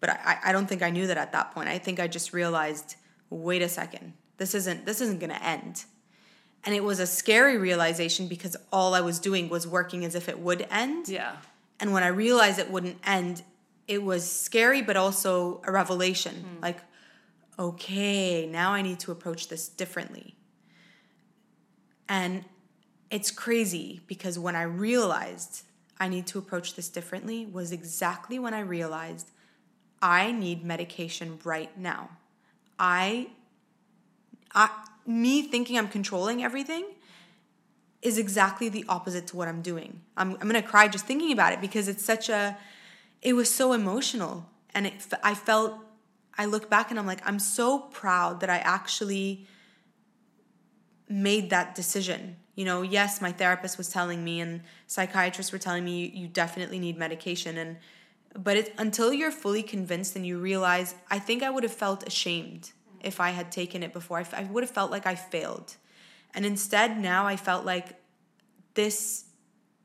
[0.00, 1.68] But I, I don't think i knew that at that point.
[1.68, 2.94] I think i just realized
[3.30, 5.84] wait a second this isn't this isn't going to end
[6.64, 10.28] and it was a scary realization because all i was doing was working as if
[10.28, 11.36] it would end yeah
[11.80, 13.42] and when I realized it wouldn't end,
[13.86, 16.34] it was scary, but also a revelation.
[16.34, 16.62] Hmm.
[16.62, 16.78] Like,
[17.58, 20.34] okay, now I need to approach this differently.
[22.08, 22.44] And
[23.10, 25.62] it's crazy because when I realized
[26.00, 29.30] I need to approach this differently was exactly when I realized
[30.00, 32.10] I need medication right now.
[32.78, 33.30] I,
[34.58, 34.70] I
[35.06, 36.84] me thinking I'm controlling everything
[38.02, 40.00] is exactly the opposite to what I'm doing.
[40.16, 42.58] I'm, I'm gonna cry just thinking about it because it's such a,
[43.22, 44.50] it was so emotional.
[44.74, 45.74] And it, I felt,
[46.36, 49.46] I look back and I'm like, I'm so proud that I actually
[51.08, 52.36] made that decision.
[52.54, 56.28] You know, yes, my therapist was telling me and psychiatrists were telling me you, you
[56.28, 57.56] definitely need medication.
[57.56, 57.76] And,
[58.34, 62.72] but until you're fully convinced and you realize, I think I would have felt ashamed
[63.02, 64.18] if I had taken it before.
[64.18, 65.76] I, f- I would have felt like I failed.
[66.34, 68.00] And instead, now I felt like
[68.74, 69.24] this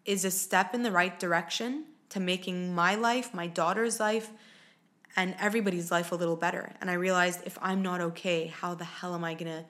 [0.06, 4.30] is a step in the right direction to making my life, my daughter's life,
[5.16, 6.74] and everybody's life a little better.
[6.82, 9.66] And I realized if I'm not okay, how the hell am I gonna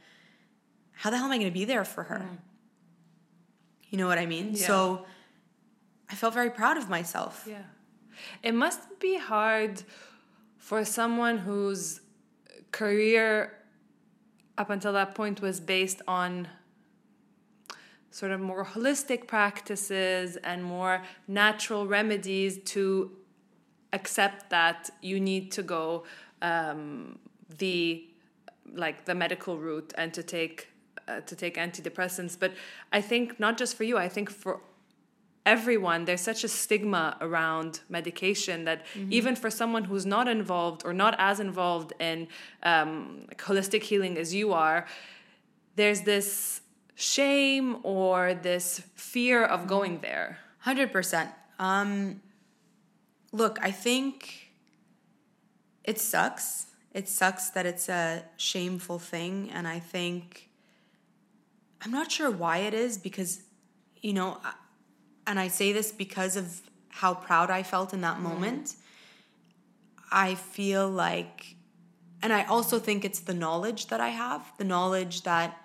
[0.96, 2.20] how the hell am I gonna be there for her?
[2.20, 2.38] Mm.
[3.90, 4.52] You know what I mean?
[4.54, 4.68] Yeah.
[4.68, 5.06] So
[6.10, 7.46] I felt very proud of myself.
[7.50, 7.64] Yeah.
[8.42, 9.84] It must be hard
[10.58, 12.00] for someone whose
[12.74, 13.54] career
[14.58, 16.50] up until that point was based on
[18.12, 23.12] sort of more holistic practices and more natural remedies to
[23.94, 26.04] accept that you need to go
[26.42, 27.18] um,
[27.58, 28.06] the
[28.76, 30.68] like the medical route and to take
[31.08, 32.38] uh, to take antidepressants.
[32.40, 32.54] But
[32.92, 34.62] i think not just for you i think for
[35.46, 40.94] everyone there's such a stigma around medication that even for someone who's not involved or
[40.94, 42.28] not as involved in
[42.64, 44.86] um, like holistic healing as you are
[45.76, 46.62] there's this
[46.96, 51.30] shame or this fear of going there Hundred percent.
[51.60, 52.22] Um,
[53.34, 54.54] look, I think
[55.84, 56.68] it sucks.
[56.94, 60.50] It sucks that it's a shameful thing, and I think
[61.82, 63.42] I'm not sure why it is because,
[64.02, 64.54] you know, I-
[65.26, 68.76] and I say this because of how proud I felt in that moment.
[70.12, 71.56] I feel like,
[72.22, 75.58] and I also think it's the knowledge that I have, the knowledge that,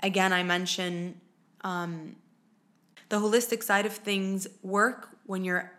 [0.00, 1.20] again, I mention
[1.62, 5.70] the holistic side of things work when you're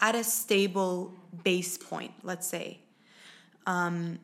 [0.00, 1.14] at a stable
[1.44, 2.80] base point, let's say.
[3.66, 4.18] Um,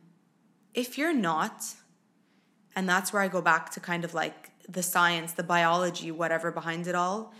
[0.73, 1.65] if you're not,
[2.75, 6.51] and that's where I go back to kind of like the science, the biology, whatever
[6.51, 7.33] behind it all,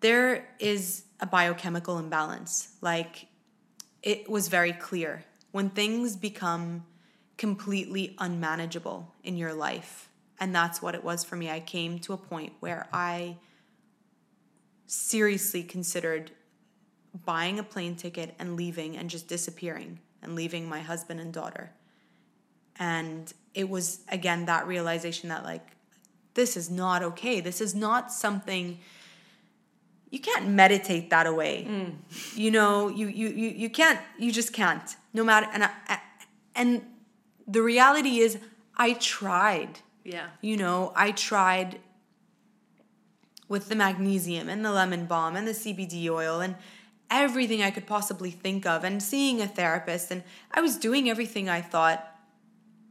[0.00, 2.76] there is a biochemical imbalance.
[2.80, 3.26] Like
[4.02, 5.24] it was very clear.
[5.52, 6.84] When things become
[7.36, 12.12] completely unmanageable in your life, and that's what it was for me, I came to
[12.12, 13.36] a point where I
[14.86, 16.30] seriously considered
[17.24, 21.72] buying a plane ticket and leaving and just disappearing and leaving my husband and daughter.
[22.76, 25.66] And it was, again, that realization that, like,
[26.34, 27.40] this is not okay.
[27.40, 28.78] This is not something
[30.10, 31.56] you can't meditate that away.
[32.34, 34.00] You know, you, you you you can't.
[34.18, 34.96] You just can't.
[35.14, 36.00] No matter and I, I-
[36.54, 36.82] and
[37.46, 38.38] the reality is,
[38.76, 39.78] I tried.
[40.04, 41.78] yeah You know, I tried
[43.48, 46.54] with the magnesium and the lemon balm and the CBD oil and
[47.10, 51.48] everything I could possibly think of and seeing a therapist and I was doing everything
[51.48, 52.06] I thought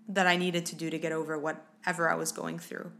[0.10, 2.92] that I needed to do to get over whatever I was going through.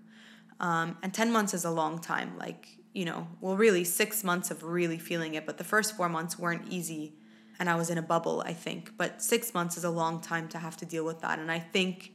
[0.62, 2.38] Um, and 10 months is a long time.
[2.38, 6.10] Like, you know, well, really six months of really feeling it, but the first four
[6.10, 7.14] months weren't easy.
[7.58, 8.98] And I was in a bubble, I think.
[8.98, 11.40] But six months is a long time to have to deal with that.
[11.40, 12.12] And I think,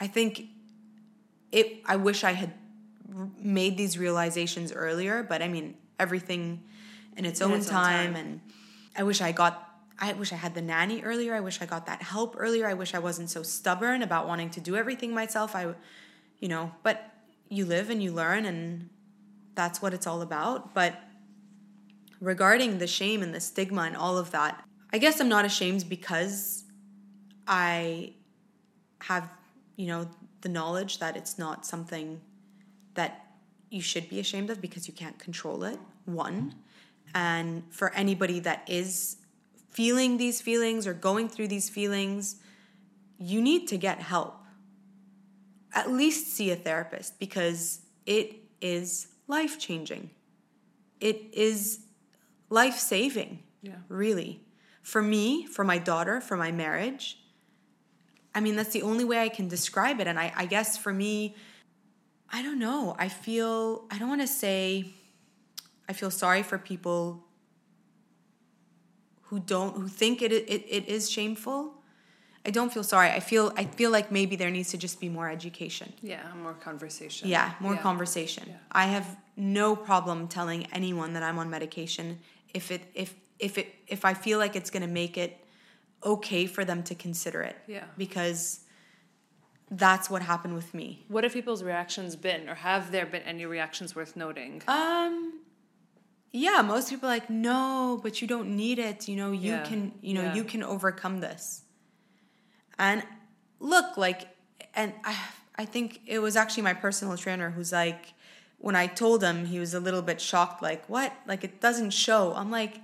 [0.00, 0.44] I think
[1.52, 2.54] it, I wish I had
[3.38, 6.62] made these realizations earlier, but I mean, everything
[7.18, 8.14] in its In own its own time.
[8.14, 8.16] time.
[8.16, 8.40] And
[8.96, 9.54] I wish I got,
[9.98, 11.34] I wish I had the nanny earlier.
[11.34, 12.66] I wish I got that help earlier.
[12.66, 15.54] I wish I wasn't so stubborn about wanting to do everything myself.
[15.54, 15.74] I,
[16.38, 16.96] you know, but
[17.50, 18.88] you live and you learn, and
[19.54, 20.74] that's what it's all about.
[20.74, 20.98] But
[22.20, 25.88] regarding the shame and the stigma and all of that, I guess I'm not ashamed
[25.88, 26.64] because
[27.46, 28.14] I
[29.02, 29.28] have,
[29.76, 30.08] you know,
[30.40, 32.20] the knowledge that it's not something
[32.94, 33.26] that
[33.70, 35.78] you should be ashamed of because you can't control it.
[36.04, 36.54] One.
[37.14, 39.16] And for anybody that is
[39.70, 42.36] feeling these feelings or going through these feelings,
[43.18, 44.36] you need to get help.
[45.72, 50.10] At least see a therapist because it is life changing.
[51.00, 51.80] It is
[52.50, 53.42] life saving.
[53.62, 53.76] Yeah.
[53.88, 54.42] Really.
[54.82, 57.18] For me, for my daughter, for my marriage.
[58.34, 60.06] I mean, that's the only way I can describe it.
[60.06, 61.36] And I, I guess for me,
[62.32, 62.94] I don't know.
[62.98, 64.92] I feel, I don't want to say,
[65.88, 67.24] I feel sorry for people
[69.22, 71.79] who don't, who think it, it, it is shameful.
[72.46, 73.10] I don't feel sorry.
[73.10, 75.92] I feel, I feel like maybe there needs to just be more education.
[76.02, 77.82] yeah more conversation Yeah, more Yeah.
[77.82, 78.44] conversation.
[78.48, 78.56] Yeah.
[78.82, 82.06] I have no problem telling anyone that I'm on medication
[82.54, 85.32] if it if if it if I feel like it's going to make it
[86.12, 87.56] okay for them to consider it.
[87.66, 87.84] Yeah.
[87.96, 88.60] Because
[89.70, 90.88] that's what happened with me.
[91.08, 95.14] what have people's reactions been or have there been any reactions worth noting Um
[96.32, 99.08] yeah, most people are like no, but you don't need it.
[99.08, 99.64] You know, you Yeah.
[99.68, 101.62] can, you know, you can overcome this.
[102.80, 103.04] And
[103.60, 104.28] look, like
[104.74, 105.16] and I
[105.56, 108.14] I think it was actually my personal trainer who's like
[108.58, 111.12] when I told him, he was a little bit shocked like, "What?
[111.26, 112.80] Like it doesn't show." I'm like,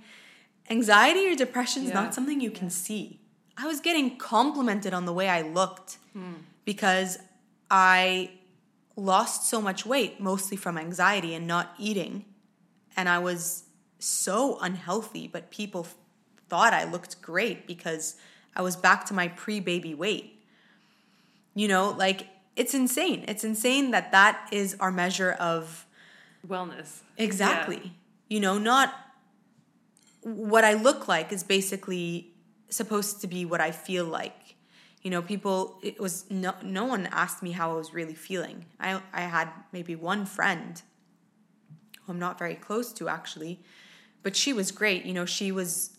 [0.69, 2.01] "Anxiety or depression is Yeah.
[2.01, 3.19] not something you can see."
[3.57, 6.35] I was getting complimented on the way I looked hmm.
[6.63, 7.17] because
[7.71, 8.31] I
[8.95, 12.25] lost so much weight, mostly from anxiety and not eating.
[12.95, 13.63] And I was
[13.99, 15.87] so unhealthy, but people
[16.49, 18.15] thought I looked great because
[18.57, 20.43] I was back to my pre baby weight.
[21.53, 23.23] You know, like it's insane.
[23.27, 25.85] It's insane that that is our measure of
[26.45, 27.01] wellness.
[27.17, 27.81] Exactly.
[27.83, 27.91] Yeah.
[28.29, 28.93] You know, not
[30.21, 32.33] what I look like is basically
[32.69, 34.55] supposed to be what I feel like.
[35.03, 38.65] You know, people it was no no one asked me how I was really feeling.
[38.79, 40.81] I I had maybe one friend
[42.03, 43.61] who I'm not very close to actually,
[44.23, 45.05] but she was great.
[45.05, 45.96] You know, she was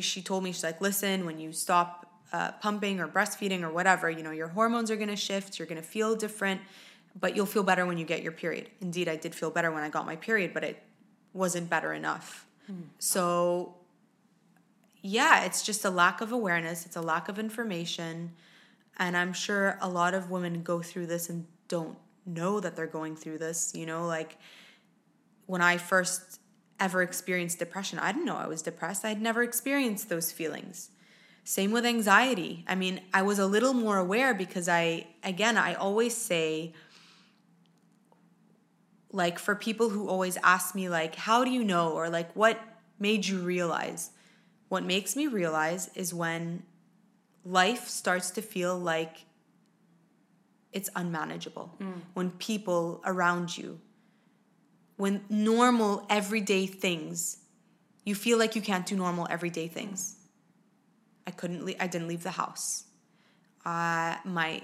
[0.00, 4.10] she told me she's like, "Listen, when you stop uh, pumping or breastfeeding or whatever,
[4.10, 6.60] you know, your hormones are going to shift, you're going to feel different,
[7.18, 9.82] but you'll feel better when you get your period." Indeed, I did feel better when
[9.82, 10.82] I got my period, but it
[11.32, 12.46] wasn't better enough.
[12.66, 12.82] Hmm.
[12.98, 13.74] So
[15.02, 18.32] yeah, it's just a lack of awareness, it's a lack of information.
[18.98, 22.86] And I'm sure a lot of women go through this and don't know that they're
[22.86, 23.72] going through this.
[23.74, 24.38] You know, like
[25.46, 26.38] when I first
[26.80, 29.04] ever experienced depression, I didn't know I was depressed.
[29.04, 30.90] I had never experienced those feelings.
[31.44, 32.64] Same with anxiety.
[32.68, 36.72] I mean, I was a little more aware because I, again, I always say,
[39.10, 41.92] like, for people who always ask me, like, how do you know?
[41.92, 42.60] Or, like, what
[42.98, 44.10] made you realize?
[44.68, 46.62] What makes me realize is when
[47.44, 49.24] life starts to feel like
[50.72, 51.74] it's unmanageable.
[51.80, 52.00] Mm.
[52.14, 53.80] When people around you,
[55.02, 57.38] when normal everyday things,
[58.04, 60.14] you feel like you can't do normal everyday things.
[61.26, 61.66] I couldn't.
[61.66, 62.84] Le- I didn't leave the house.
[63.66, 64.62] Uh, my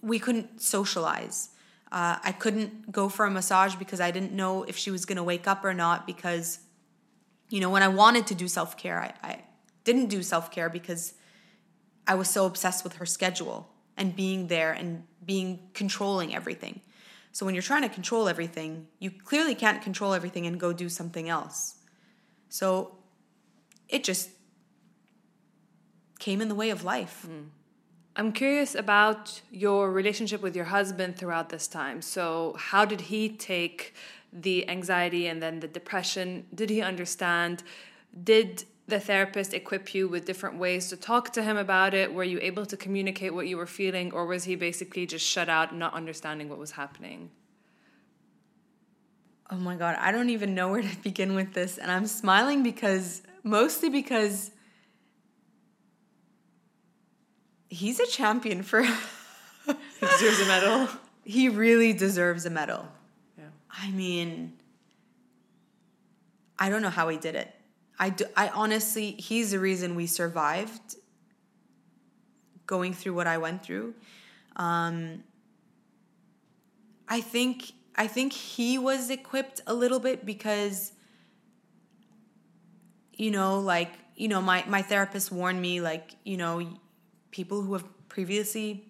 [0.00, 1.50] we couldn't socialize.
[1.92, 5.16] Uh, I couldn't go for a massage because I didn't know if she was going
[5.16, 6.60] to wake up or not because
[7.50, 9.42] you know, when I wanted to do self care, I, I
[9.84, 11.12] didn't do self care because
[12.06, 16.80] I was so obsessed with her schedule and being there and being controlling everything.
[17.32, 20.88] So when you're trying to control everything, you clearly can't control everything and go do
[20.88, 21.76] something else.
[22.48, 22.98] So
[23.88, 24.30] it just
[26.18, 27.26] came in the way of life.
[27.28, 27.46] Mm.
[28.16, 32.02] I'm curious about your relationship with your husband throughout this time.
[32.02, 33.94] So, how did he take
[34.32, 36.46] the anxiety and then the depression?
[36.54, 37.62] Did he understand?
[38.24, 42.12] Did the therapist equip you with different ways to talk to him about it?
[42.12, 45.48] Were you able to communicate what you were feeling, or was he basically just shut
[45.48, 47.30] out, not understanding what was happening?
[49.50, 51.78] Oh my God, I don't even know where to begin with this.
[51.78, 54.50] And I'm smiling because, mostly because
[57.68, 58.82] he's a champion for.
[59.66, 60.88] he deserves a medal.
[61.24, 62.86] He really deserves a medal.
[63.38, 63.44] Yeah.
[63.70, 64.52] I mean,
[66.58, 67.54] I don't know how he did it.
[68.00, 70.96] I, do, I honestly, he's the reason we survived
[72.66, 73.94] going through what I went through.
[74.56, 75.22] Um,
[77.06, 80.92] I think I think he was equipped a little bit because
[83.12, 86.62] you know like you know my my therapist warned me like you know
[87.32, 88.84] people who have previously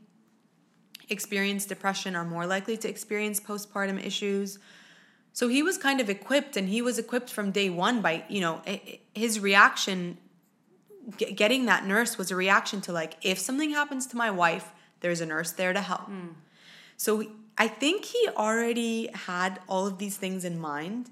[1.08, 4.58] experienced depression are more likely to experience postpartum issues.
[5.32, 8.40] So he was kind of equipped, and he was equipped from day one by, you
[8.40, 8.62] know,
[9.14, 10.18] his reaction,
[11.16, 15.20] getting that nurse was a reaction to like, if something happens to my wife, there's
[15.20, 16.08] a nurse there to help.
[16.10, 16.34] Mm.
[16.96, 17.24] So
[17.56, 21.10] I think he already had all of these things in mind.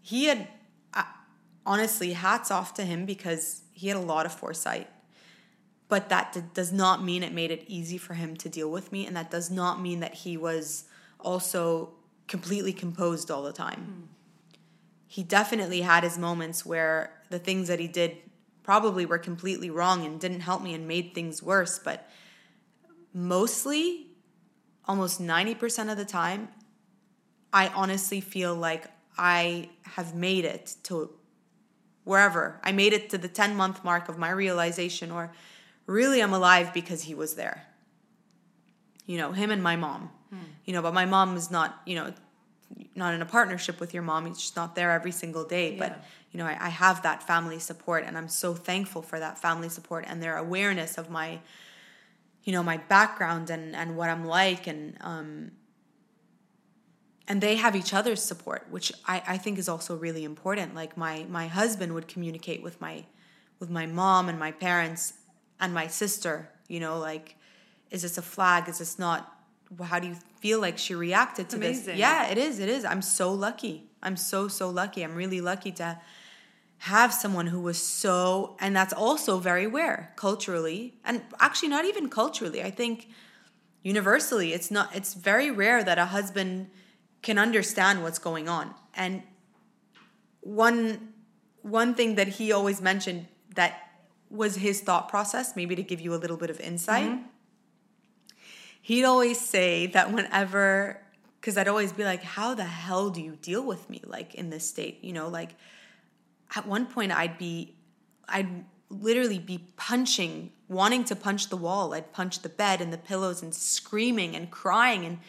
[0.00, 0.46] He had,
[0.94, 1.02] uh,
[1.66, 4.88] honestly, hats off to him because he had a lot of foresight
[5.90, 8.90] but that d- does not mean it made it easy for him to deal with
[8.92, 10.84] me and that does not mean that he was
[11.18, 11.90] also
[12.30, 14.56] completely composed all the time mm.
[15.06, 18.16] he definitely had his moments where the things that he did
[18.62, 22.08] probably were completely wrong and didn't help me and made things worse but
[23.12, 24.06] mostly
[24.86, 26.48] almost 90% of the time
[27.52, 28.86] i honestly feel like
[29.18, 31.10] i have made it to
[32.04, 35.30] wherever i made it to the 10 month mark of my realization or
[35.90, 37.66] really I'm alive because he was there.
[39.06, 40.10] You know, him and my mom.
[40.70, 42.14] You know, but my mom is not, you know,
[42.94, 44.32] not in a partnership with your mom.
[44.36, 45.72] She's not there every single day.
[45.72, 45.78] Yeah.
[45.80, 49.36] But, you know, I, I have that family support and I'm so thankful for that
[49.36, 51.40] family support and their awareness of my,
[52.44, 55.50] you know, my background and, and what I'm like and um
[57.26, 60.76] and they have each other's support, which I, I think is also really important.
[60.76, 63.06] Like my my husband would communicate with my
[63.58, 65.14] with my mom and my parents
[65.58, 67.34] and my sister, you know, like,
[67.90, 68.68] is this a flag?
[68.68, 69.36] Is this not?
[69.82, 71.86] How do you feel like she reacted to Amazing.
[71.86, 71.96] this?
[71.96, 72.58] Yeah, it is.
[72.58, 72.84] It is.
[72.84, 73.90] I'm so lucky.
[74.02, 75.02] I'm so, so lucky.
[75.02, 76.00] I'm really lucky to
[76.78, 82.08] have someone who was so, and that's also very rare culturally, and actually not even
[82.08, 82.62] culturally.
[82.62, 83.08] I think
[83.82, 86.70] universally, it's not, it's very rare that a husband
[87.22, 88.74] can understand what's going on.
[88.94, 89.22] And
[90.40, 91.12] one
[91.62, 93.90] one thing that he always mentioned that
[94.30, 97.10] was his thought process, maybe to give you a little bit of insight.
[97.10, 97.22] Mm-hmm.
[98.90, 101.00] He'd always say that whenever,
[101.40, 104.50] because I'd always be like, how the hell do you deal with me, like in
[104.50, 104.98] this state?
[105.04, 105.50] You know, like
[106.56, 107.76] at one point I'd be,
[108.28, 111.94] I'd literally be punching, wanting to punch the wall.
[111.94, 115.20] I'd punch the bed and the pillows and screaming and crying and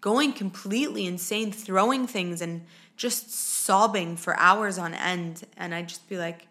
[0.00, 5.44] going completely insane, throwing things and just sobbing for hours on end.
[5.56, 6.48] And I'd just be like,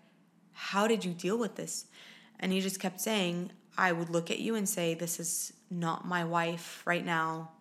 [0.54, 1.88] how did you deal with this?
[2.40, 6.08] And he just kept saying, I would look at you and say, This is not
[6.08, 7.52] my wife right now.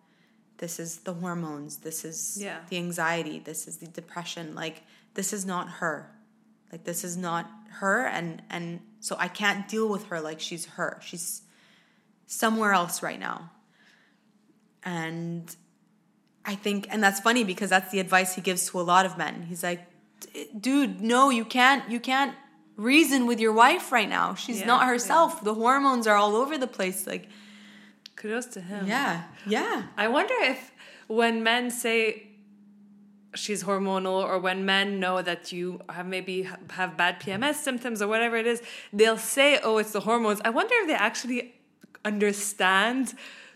[0.57, 1.77] This is the hormones.
[1.77, 2.59] This is yeah.
[2.69, 3.39] the anxiety.
[3.39, 4.55] This is the depression.
[4.55, 4.83] Like,
[5.13, 6.09] this is not her.
[6.71, 7.49] Like, this is not
[7.79, 8.05] her.
[8.05, 10.99] And, and so I can't deal with her like she's her.
[11.01, 11.41] She's
[12.27, 13.51] somewhere else right now.
[14.83, 15.53] And
[16.45, 19.17] I think, and that's funny because that's the advice he gives to a lot of
[19.17, 19.43] men.
[19.43, 19.81] He's like,
[20.57, 22.35] dude, no, you can't, you can't
[22.75, 24.35] reason with your wife right now.
[24.35, 25.35] She's yeah, not herself.
[25.37, 25.45] Yeah.
[25.45, 27.05] The hormones are all over the place.
[27.07, 27.29] Like,
[28.15, 28.87] kudos to him.
[28.87, 29.83] Yeah, yeah.
[29.97, 30.71] I wonder if
[31.07, 32.27] when men say
[33.35, 38.07] she's hormonal or when men know that you have maybe have bad PMS symptoms or
[38.07, 38.61] whatever it is,
[38.91, 41.55] they'll say, "Oh, it's the hormones." I wonder if they actually
[42.05, 43.13] understand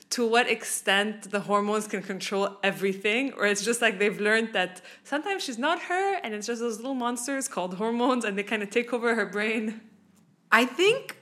[0.10, 4.82] to what extent the hormones can control everything, or it's just like they've learned that
[5.04, 8.64] sometimes she's not her and it's just those little monsters called hormones and they kind
[8.64, 9.82] of take over her brain.
[10.52, 11.18] I think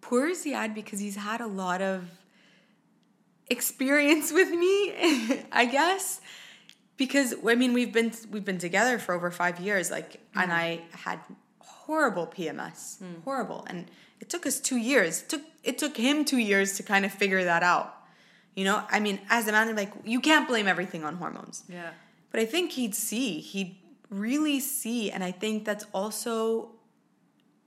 [0.00, 2.04] poor Ziad because he's had a lot of
[3.50, 6.20] experience with me, I guess.
[6.96, 10.40] Because I mean we've been we've been together for over five years, like mm-hmm.
[10.40, 11.18] and I had
[11.58, 13.02] horrible PMS.
[13.02, 13.24] Mm.
[13.24, 13.64] Horrible.
[13.68, 13.90] And
[14.32, 15.22] took us two years.
[15.22, 17.94] It took it took him two years to kind of figure that out.
[18.56, 21.64] You know, I mean, as a man, like you can't blame everything on hormones.
[21.68, 21.90] Yeah.
[22.30, 23.76] But I think he'd see, he'd
[24.08, 26.70] really see, and I think that's also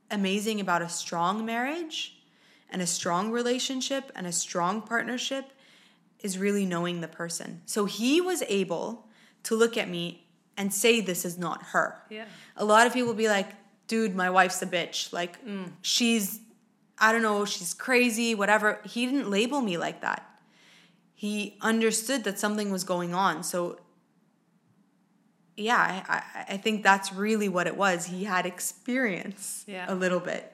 [0.09, 2.17] amazing about a strong marriage
[2.71, 5.45] and a strong relationship and a strong partnership
[6.21, 7.61] is really knowing the person.
[7.65, 9.07] So he was able
[9.43, 10.25] to look at me
[10.57, 12.01] and say this is not her.
[12.09, 12.25] Yeah.
[12.57, 13.49] A lot of people be like,
[13.87, 15.13] dude, my wife's a bitch.
[15.13, 15.69] Like mm.
[15.83, 16.39] she's
[16.97, 18.79] I don't know, she's crazy, whatever.
[18.85, 20.23] He didn't label me like that.
[21.13, 23.43] He understood that something was going on.
[23.43, 23.79] So,
[25.57, 28.05] yeah, I, I think that's really what it was.
[28.05, 29.85] He had experience yeah.
[29.87, 30.51] a little bit.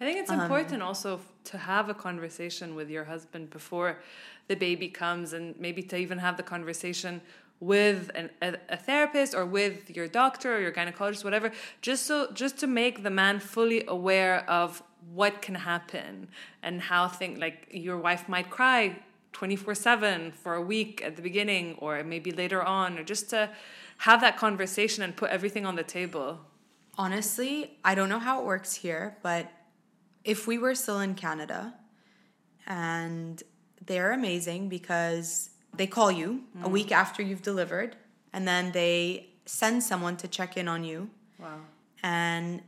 [0.00, 3.98] I think it's um, important um, also to have a conversation with your husband before
[4.46, 7.20] the baby comes and maybe to even have the conversation
[7.60, 11.50] with an, a, a, therapist or with your doctor or your gynecologist whatever
[11.82, 14.80] just so just to make the man fully aware of
[15.12, 16.28] what can happen
[16.62, 18.96] and how things like your wife might cry
[19.32, 23.50] 24 7 for a week at the beginning or maybe later on or just to
[23.98, 26.40] have that conversation and put everything on the table
[26.96, 29.50] honestly i don't know how it works here but
[30.24, 31.74] if we were still in canada
[32.66, 33.42] and
[33.86, 36.64] they're amazing because they call you mm.
[36.64, 37.96] a week after you've delivered
[38.32, 41.60] and then they send someone to check in on you wow
[42.02, 42.62] and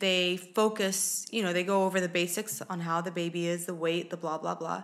[0.00, 3.74] they focus, you know, they go over the basics on how the baby is, the
[3.74, 4.82] weight, the blah, blah, blah,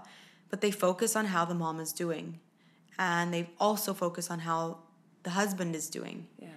[0.51, 2.39] but they focus on how the mom is doing.
[2.99, 4.79] And they also focus on how
[5.23, 6.29] the husband is doing.
[6.39, 6.49] Yeah.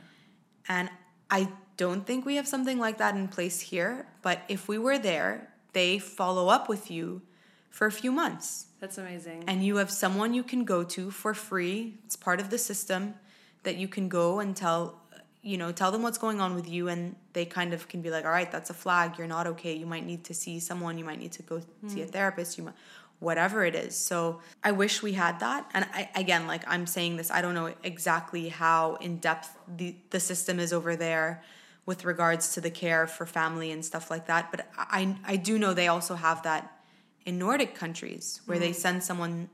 [0.68, 0.90] And
[1.32, 5.00] I don't think we have something like that in place here, but if we were
[5.00, 7.22] there, they follow up with you
[7.70, 8.68] for a few months.
[8.80, 9.46] That's amazing.
[9.48, 11.96] And you have someone you can go to for free.
[12.06, 13.16] It's part of the system
[13.64, 15.02] that you can go and tell
[15.42, 18.10] you know, tell them what's going on with you, and they kind of can be
[18.10, 19.18] like, all right, that's a flag.
[19.18, 19.74] You're not okay.
[19.74, 20.98] You might need to see someone.
[20.98, 21.90] You might need to go mm.
[21.90, 22.12] see a hmm.
[22.12, 22.58] therapist.
[22.58, 22.74] You might,
[23.20, 23.96] whatever it is.
[23.96, 25.70] So I wish we had that.
[25.74, 29.96] And I, again, like I'm saying this, I don't know exactly how in depth the,
[30.10, 31.44] the system is over there
[31.86, 34.52] with regards to the care for family and stuff like that.
[34.52, 36.82] But I, I do know they also have that
[37.26, 38.62] in Nordic countries where mm.
[38.62, 38.74] they hmm.
[38.74, 39.50] send someone,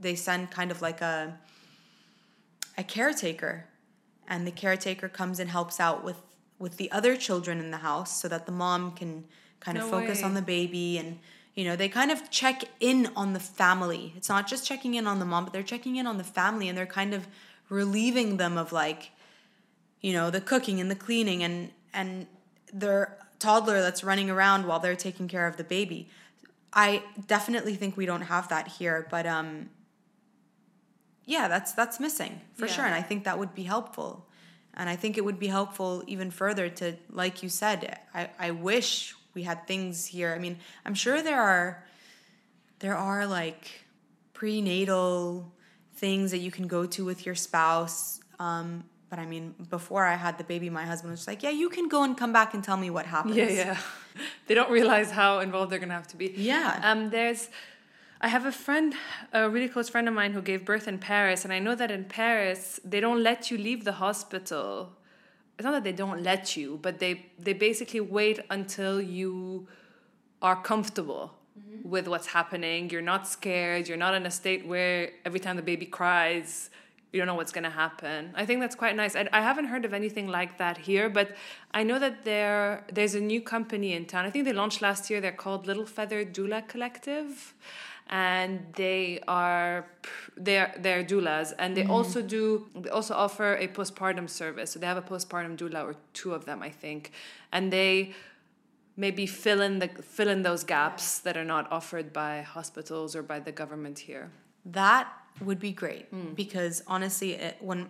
[0.00, 1.38] they send kind of like a,
[2.76, 3.66] a caretaker
[4.28, 6.20] and the caretaker comes and helps out with
[6.58, 9.24] with the other children in the house so that the mom can
[9.60, 10.24] kind no of focus way.
[10.24, 11.18] on the baby and
[11.54, 15.06] you know they kind of check in on the family it's not just checking in
[15.06, 17.26] on the mom but they're checking in on the family and they're kind of
[17.68, 19.10] relieving them of like
[20.00, 22.26] you know the cooking and the cleaning and and
[22.72, 26.08] their toddler that's running around while they're taking care of the baby
[26.72, 29.68] i definitely think we don't have that here but um
[31.26, 32.72] yeah, that's that's missing for yeah.
[32.72, 34.26] sure, and I think that would be helpful.
[34.74, 38.50] And I think it would be helpful even further to, like you said, I, I
[38.50, 40.34] wish we had things here.
[40.34, 41.84] I mean, I'm sure there are
[42.80, 43.86] there are like
[44.34, 45.52] prenatal
[45.94, 48.20] things that you can go to with your spouse.
[48.38, 51.68] Um, but I mean, before I had the baby, my husband was like, "Yeah, you
[51.68, 53.78] can go and come back and tell me what happens." Yeah, yeah.
[54.46, 56.32] They don't realize how involved they're gonna have to be.
[56.36, 56.80] Yeah.
[56.82, 57.50] Um, there's,
[58.20, 58.94] I have a friend,
[59.32, 61.90] a really close friend of mine who gave birth in Paris, and I know that
[61.90, 64.92] in Paris they don't let you leave the hospital.
[65.58, 69.68] It's not that they don't let you, but they they basically wait until you
[70.40, 71.88] are comfortable mm-hmm.
[71.88, 72.90] with what's happening.
[72.90, 73.88] You're not scared.
[73.88, 76.70] You're not in a state where every time the baby cries,
[77.12, 78.32] you don't know what's going to happen.
[78.34, 79.16] I think that's quite nice.
[79.16, 81.36] I, I haven't heard of anything like that here, but
[81.72, 84.24] I know that there there's a new company in town.
[84.26, 85.20] I think they launched last year.
[85.20, 87.54] They're called Little Feather Doula Collective,
[88.08, 89.86] and they are
[90.36, 91.90] they're they're doulas, and they mm-hmm.
[91.90, 94.72] also do they also offer a postpartum service.
[94.72, 97.12] So they have a postpartum doula or two of them, I think,
[97.52, 98.14] and they
[98.96, 103.22] maybe fill in the fill in those gaps that are not offered by hospitals or
[103.22, 104.30] by the government here.
[104.64, 106.34] That would be great mm.
[106.34, 107.88] because honestly, it, when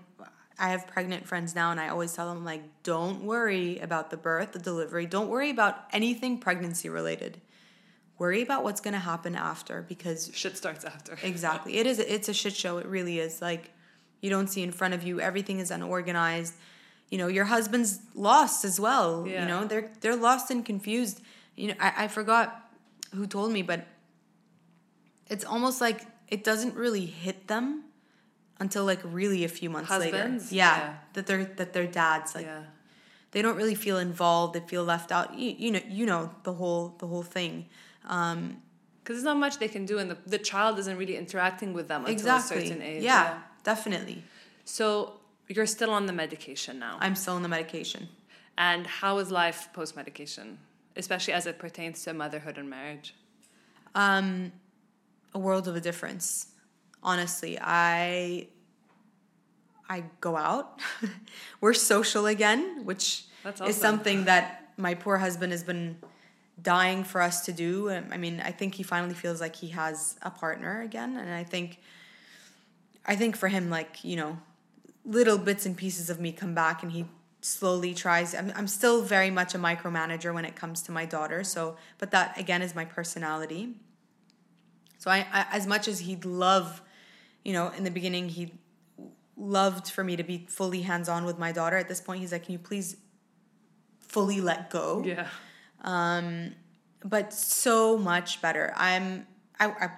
[0.59, 4.17] I have pregnant friends now, and I always tell them like, don't worry about the
[4.17, 5.07] birth, the delivery.
[5.07, 7.41] Don't worry about anything pregnancy related.
[8.19, 11.19] Worry about what's going to happen after because Shit starts after.
[11.23, 12.79] exactly it is it's a shit show.
[12.79, 13.43] It really is.
[13.43, 13.71] Like
[14.23, 15.21] you don't see in front of you.
[15.21, 16.55] Everything is unorganized.
[17.11, 19.27] You know, your husband's lost as well.
[19.29, 19.43] Yeah.
[19.43, 21.21] You know, they're they're lost and confused.
[21.57, 22.71] You know, I, I forgot
[23.14, 23.87] who told me, but
[25.29, 27.85] it's almost like it doesn't really hit them
[28.59, 30.45] until like really a few months Husbands?
[30.45, 30.55] later.
[30.55, 30.95] Yeah, Yeah.
[31.12, 32.62] that they're that their dads like yeah.
[33.33, 34.55] they don't really feel involved.
[34.55, 35.35] They feel left out.
[35.35, 37.67] You, you know, you know the whole the whole thing.
[38.07, 38.63] Um,
[39.03, 41.87] Because there's not much they can do, and the, the child isn't really interacting with
[41.89, 42.57] them until exactly.
[42.57, 43.03] a certain age.
[43.03, 44.23] Yeah, definitely.
[44.65, 46.99] So you're still on the medication now.
[47.01, 48.09] I'm still on the medication.
[48.59, 50.59] And how is life post medication,
[50.97, 53.15] especially as it pertains to motherhood and marriage?
[53.95, 54.53] Um,
[55.35, 56.49] a world of a difference.
[57.03, 58.49] Honestly, I
[59.89, 60.81] I go out.
[61.61, 65.97] We're social again, which That's is something that my poor husband has been
[66.61, 67.91] dying for us to do.
[67.91, 71.45] I mean, I think he finally feels like he has a partner again, and I
[71.45, 71.81] think
[73.05, 74.39] I think for him, like you know,
[75.05, 77.07] little bits and pieces of me come back, and he
[77.41, 78.35] slowly tries.
[78.35, 81.45] I'm I'm still very much a micromanager when it comes to my daughter.
[81.45, 83.75] So, but that again is my personality.
[84.99, 86.83] So I, I as much as he'd love,
[87.45, 88.53] you know, in the beginning he
[89.37, 91.77] loved for me to be fully hands on with my daughter.
[91.77, 92.97] At this point, he's like, "Can you please
[94.01, 95.29] fully let go?" Yeah.
[95.87, 96.55] Um,
[97.05, 98.74] but so much better.
[98.76, 99.26] I'm
[99.59, 99.91] I, I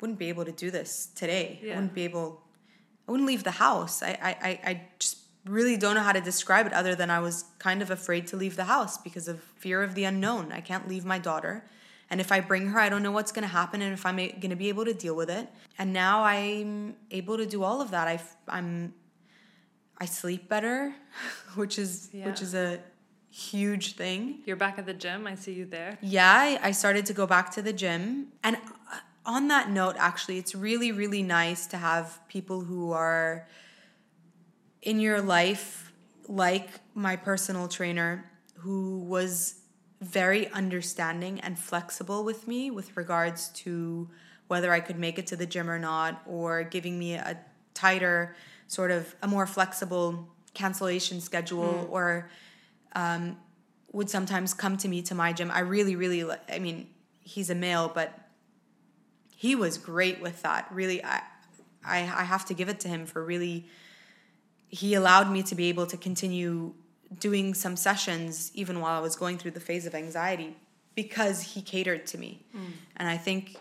[0.00, 1.58] wouldn't be able to do this today.
[1.62, 1.74] I Yeah.
[1.74, 2.40] wouldn't be able
[3.06, 4.02] I wouldn't leave the house.
[4.02, 7.20] I, I, I, I just really don't know how to describe it other than I
[7.20, 10.52] was kind of afraid to leave the house because of fear of the unknown.
[10.52, 11.66] I can't leave my daughter.
[12.08, 14.16] And if I bring her, I don't know what's going to happen and if I'm
[14.16, 15.48] going to be able to deal with it.
[15.78, 18.08] And now I'm able to do all of that.
[18.08, 18.94] I, I'm,
[19.98, 20.94] I sleep better,
[21.56, 22.78] which is, which is a
[23.34, 24.38] huge thing.
[24.44, 25.26] You're back at the gym.
[25.26, 25.98] I see you there.
[26.00, 28.28] Yeah, I, started to go back to the gym.
[28.44, 33.48] And uh, on that note, actually, it's really, really nice to have people who are
[34.82, 35.92] in your life,
[36.28, 38.24] like my personal trainer,
[38.58, 39.56] who was
[40.00, 44.08] very understanding and flexible with me with regards to
[44.46, 47.36] whether I could make it to the gym or not, or giving me a
[47.72, 48.36] tighter,
[48.68, 52.30] sort of a more flexible cancellation schedule, or
[52.94, 53.36] um,
[53.92, 55.50] would sometimes come to me to my gym.
[55.50, 56.88] I really, really, I mean,
[57.20, 58.18] he's a male, but
[59.36, 60.68] he was great with that.
[60.70, 61.22] Really, I,
[61.84, 63.66] I, I have to give it to him for really.
[64.68, 66.74] He allowed me to be able to continue
[67.20, 70.56] doing some sessions even while I was going through the phase of anxiety
[70.94, 72.44] because he catered to me.
[72.96, 73.56] And I think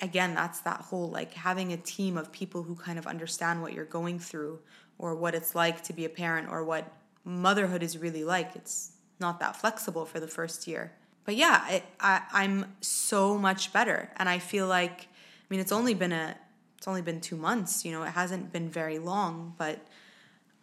[0.00, 3.72] again that's that whole like having a team of people who kind of understand what
[3.72, 4.58] you're going through
[4.98, 6.92] or what it's like to be a parent or what
[7.24, 8.54] motherhood is really like.
[8.54, 10.92] It's not that flexible for the first year.
[11.24, 15.72] But yeah, it, I, I'm so much better, and I feel like I mean it's
[15.72, 16.36] only been a
[16.76, 17.84] it's only been two months.
[17.84, 19.78] You know, it hasn't been very long, but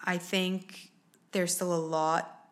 [0.03, 0.91] I think
[1.31, 2.47] there's still a lot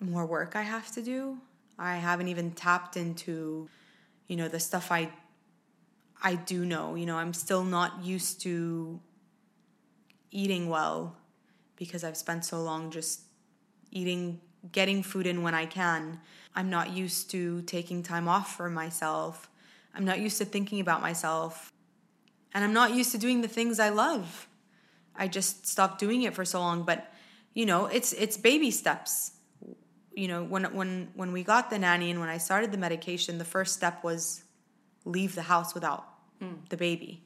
[0.00, 1.38] more work I have to do.
[1.78, 3.68] I haven't even tapped into,
[4.26, 5.10] you know, the stuff I
[6.22, 6.96] I do know.
[6.96, 9.00] You know, I'm still not used to
[10.30, 11.16] eating well
[11.76, 13.22] because I've spent so long just
[13.90, 14.40] eating
[14.72, 16.20] getting food in when I can.
[16.54, 19.48] I'm not used to taking time off for myself.
[19.94, 21.72] I'm not used to thinking about myself.
[22.52, 24.48] And I'm not used to doing the things I love.
[25.14, 27.12] I just stopped doing it for so long, but
[27.54, 29.32] you know, it's it's baby steps.
[30.14, 33.38] You know, when when when we got the nanny and when I started the medication,
[33.38, 34.44] the first step was
[35.04, 36.06] leave the house without
[36.40, 36.54] hmm.
[36.68, 37.22] the baby.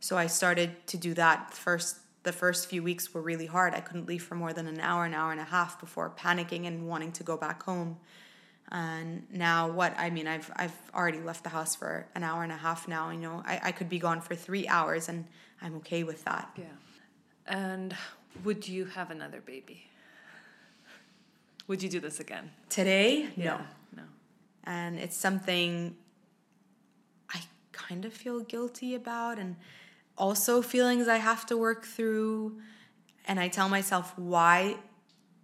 [0.00, 1.96] So I started to do that first
[2.26, 3.72] the first few weeks were really hard.
[3.72, 6.66] I couldn't leave for more than an hour, an hour and a half before panicking
[6.66, 7.98] and wanting to go back home.
[8.72, 9.94] And now what?
[9.96, 13.10] I mean, I've I've already left the house for an hour and a half now.
[13.10, 15.24] You know, I, I could be gone for three hours and
[15.62, 16.50] I'm okay with that.
[16.56, 16.64] Yeah.
[17.46, 17.94] And
[18.42, 19.88] would you have another baby?
[21.68, 22.50] Would you do this again?
[22.68, 23.44] Today, no.
[23.44, 23.60] Yeah.
[23.94, 24.02] No.
[24.64, 25.96] and it's something
[27.32, 29.54] I kind of feel guilty about and
[30.16, 32.60] also feelings I have to work through
[33.26, 34.76] and I tell myself why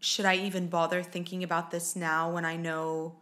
[0.01, 3.17] should I even bother thinking about this now when I know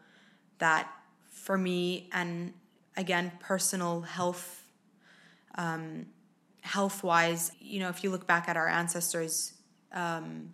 [0.59, 0.89] that
[1.31, 2.53] for me and
[2.97, 4.65] again personal health
[5.57, 6.07] um,
[6.63, 9.55] health wise you know if you look back at our ancestors
[9.93, 10.53] um,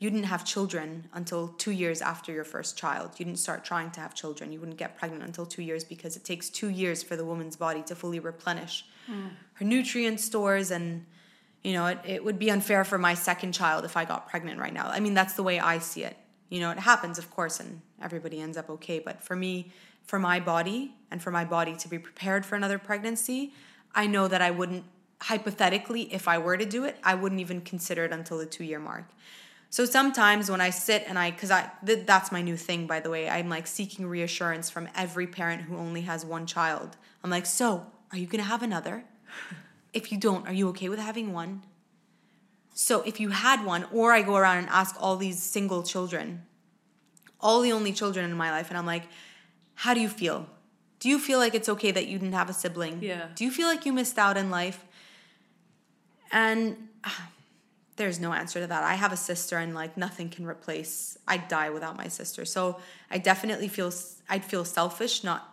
[0.00, 3.10] you didn't have children until two years after your first child.
[3.18, 4.50] You didn't start trying to have children.
[4.50, 7.54] You wouldn't get pregnant until two years because it takes two years for the woman's
[7.54, 9.28] body to fully replenish hmm.
[9.54, 10.70] her nutrient stores.
[10.70, 11.04] And,
[11.62, 14.58] you know, it, it would be unfair for my second child if I got pregnant
[14.58, 14.88] right now.
[14.88, 16.16] I mean, that's the way I see it.
[16.48, 19.00] You know, it happens, of course, and everybody ends up okay.
[19.00, 19.70] But for me,
[20.04, 23.52] for my body and for my body to be prepared for another pregnancy,
[23.94, 24.84] I know that I wouldn't,
[25.20, 28.64] hypothetically, if I were to do it, I wouldn't even consider it until the two
[28.64, 29.04] year mark.
[29.72, 32.98] So sometimes when I sit and I, because I, th- that's my new thing, by
[32.98, 36.96] the way, I'm like seeking reassurance from every parent who only has one child.
[37.22, 39.04] I'm like, so are you going to have another?
[39.92, 41.62] If you don't, are you okay with having one?
[42.74, 46.42] So if you had one, or I go around and ask all these single children,
[47.40, 49.04] all the only children in my life, and I'm like,
[49.74, 50.46] how do you feel?
[50.98, 53.02] Do you feel like it's okay that you didn't have a sibling?
[53.02, 53.28] Yeah.
[53.34, 54.84] Do you feel like you missed out in life?
[56.32, 56.88] And
[58.00, 58.82] there's no answer to that.
[58.82, 61.18] I have a sister, and like nothing can replace.
[61.28, 62.46] I'd die without my sister.
[62.46, 62.80] So
[63.10, 63.92] I definitely feel
[64.26, 65.46] I'd feel selfish not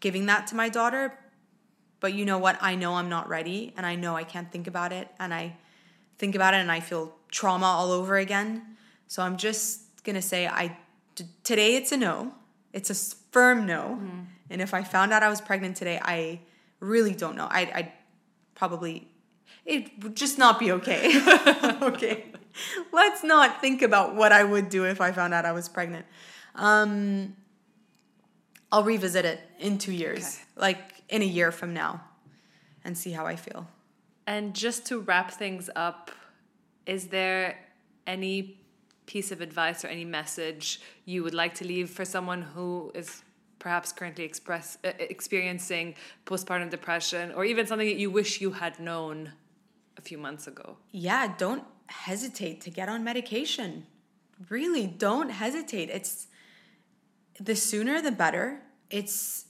[0.00, 1.12] giving that to my daughter.
[2.00, 2.56] But you know what?
[2.62, 5.58] I know I'm not ready, and I know I can't think about it, and I
[6.16, 8.76] think about it, and I feel trauma all over again.
[9.06, 10.78] So I'm just gonna say I
[11.14, 12.32] t- today it's a no.
[12.72, 12.94] It's a
[13.32, 13.98] firm no.
[14.00, 14.20] Mm-hmm.
[14.48, 16.40] And if I found out I was pregnant today, I
[16.80, 17.48] really don't know.
[17.50, 17.92] I'd, I'd
[18.54, 19.09] probably
[19.70, 21.12] it would just not be okay.
[21.82, 22.24] okay.
[22.92, 26.06] Let's not think about what I would do if I found out I was pregnant.
[26.56, 27.36] Um,
[28.72, 32.02] I'll revisit it in two years, like in a year from now,
[32.84, 33.68] and see how I feel.
[34.26, 36.10] And just to wrap things up,
[36.86, 37.56] is there
[38.06, 38.60] any
[39.06, 43.22] piece of advice or any message you would like to leave for someone who is
[43.60, 45.94] perhaps currently express, uh, experiencing
[46.26, 49.32] postpartum depression or even something that you wish you had known
[50.00, 50.78] a few months ago?
[50.90, 53.86] Yeah, don't hesitate to get on medication.
[54.48, 55.90] Really, don't hesitate.
[55.90, 56.26] It's
[57.38, 58.62] the sooner the better.
[58.88, 59.46] It's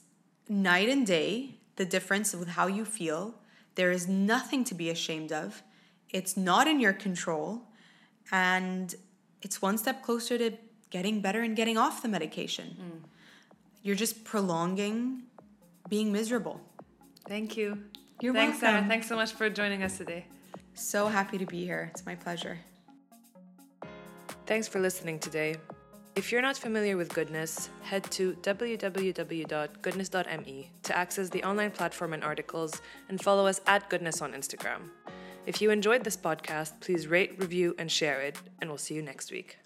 [0.49, 3.35] night and day, the difference with how you feel.
[3.75, 5.63] There is nothing to be ashamed of.
[6.09, 7.63] It's not in your control.
[8.31, 8.93] And
[9.41, 10.51] it's one step closer to
[10.89, 12.75] getting better and getting off the medication.
[12.79, 13.09] Mm.
[13.81, 15.23] You're just prolonging
[15.87, 16.59] being miserable.
[17.27, 17.77] Thank you.
[18.21, 18.73] You're Thanks, Sarah.
[18.73, 18.89] welcome.
[18.89, 20.25] Thanks so much for joining us today.
[20.73, 21.89] So happy to be here.
[21.91, 22.57] It's my pleasure.
[24.45, 25.55] Thanks for listening today.
[26.15, 32.23] If you're not familiar with Goodness, head to www.goodness.me to access the online platform and
[32.23, 34.89] articles and follow us at Goodness on Instagram.
[35.45, 39.01] If you enjoyed this podcast, please rate, review, and share it, and we'll see you
[39.01, 39.60] next week.